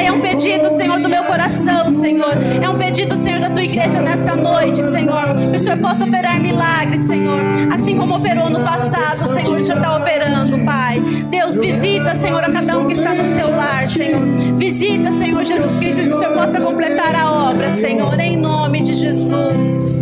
coração, 1.32 1.92
Senhor. 2.02 2.34
É 2.62 2.70
um 2.70 2.78
pedido, 2.78 3.16
Senhor, 3.24 3.40
da 3.40 3.50
tua 3.50 3.64
igreja 3.64 4.02
nesta 4.02 4.36
noite, 4.36 4.82
Senhor. 4.84 5.24
Que 5.50 5.56
o 5.56 5.60
Senhor 5.60 5.78
possa 5.78 6.04
operar 6.04 6.40
milagres, 6.42 7.08
Senhor. 7.08 7.40
Assim 7.72 7.98
como 7.98 8.18
operou 8.18 8.50
no 8.50 8.60
passado, 8.60 9.34
Senhor, 9.34 9.58
o 9.58 9.62
Senhor 9.62 9.78
está 9.78 9.96
operando, 9.96 10.58
Pai. 10.66 11.00
Deus, 11.30 11.56
visita, 11.56 12.16
Senhor, 12.16 12.44
a 12.44 12.52
cada 12.52 12.78
um 12.78 12.88
que 12.88 12.94
está 12.94 13.14
no 13.14 13.24
seu 13.36 13.50
lar, 13.50 13.88
Senhor. 13.88 14.22
Visita, 14.58 15.10
Senhor 15.12 15.44
Jesus 15.46 15.78
Cristo, 15.78 16.10
que 16.10 16.16
o 16.16 16.20
Senhor 16.20 16.34
possa 16.34 16.60
completar 16.60 17.16
a 17.16 17.32
obra, 17.50 17.76
Senhor, 17.76 18.20
em 18.20 18.36
nome 18.36 18.82
de 18.82 18.94
Jesus. 18.94 20.02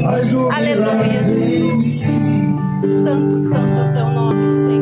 Aleluia, 0.52 1.24
Jesus. 1.24 2.00
Santo, 3.04 3.38
santo 3.38 3.80
é 3.80 3.90
o 3.90 3.94
teu 3.94 4.10
nome, 4.10 4.48
Senhor. 4.48 4.79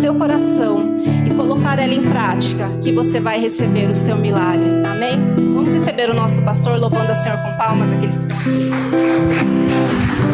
Seu 0.00 0.14
coração 0.14 0.94
e 1.26 1.34
colocar 1.34 1.78
ela 1.78 1.92
em 1.92 2.02
prática, 2.10 2.70
que 2.82 2.90
você 2.90 3.20
vai 3.20 3.38
receber 3.38 3.90
o 3.90 3.94
seu 3.94 4.16
milagre. 4.16 4.64
Amém? 4.86 5.18
Vamos 5.36 5.74
receber 5.74 6.08
o 6.08 6.14
nosso 6.14 6.40
pastor 6.40 6.78
louvando 6.78 7.10
ao 7.10 7.14
Senhor 7.16 7.36
com 7.36 7.56
palmas, 7.58 7.92
aqueles 7.92 8.16
que 8.16 8.22
estão 8.22 8.38
aqui. 8.38 10.30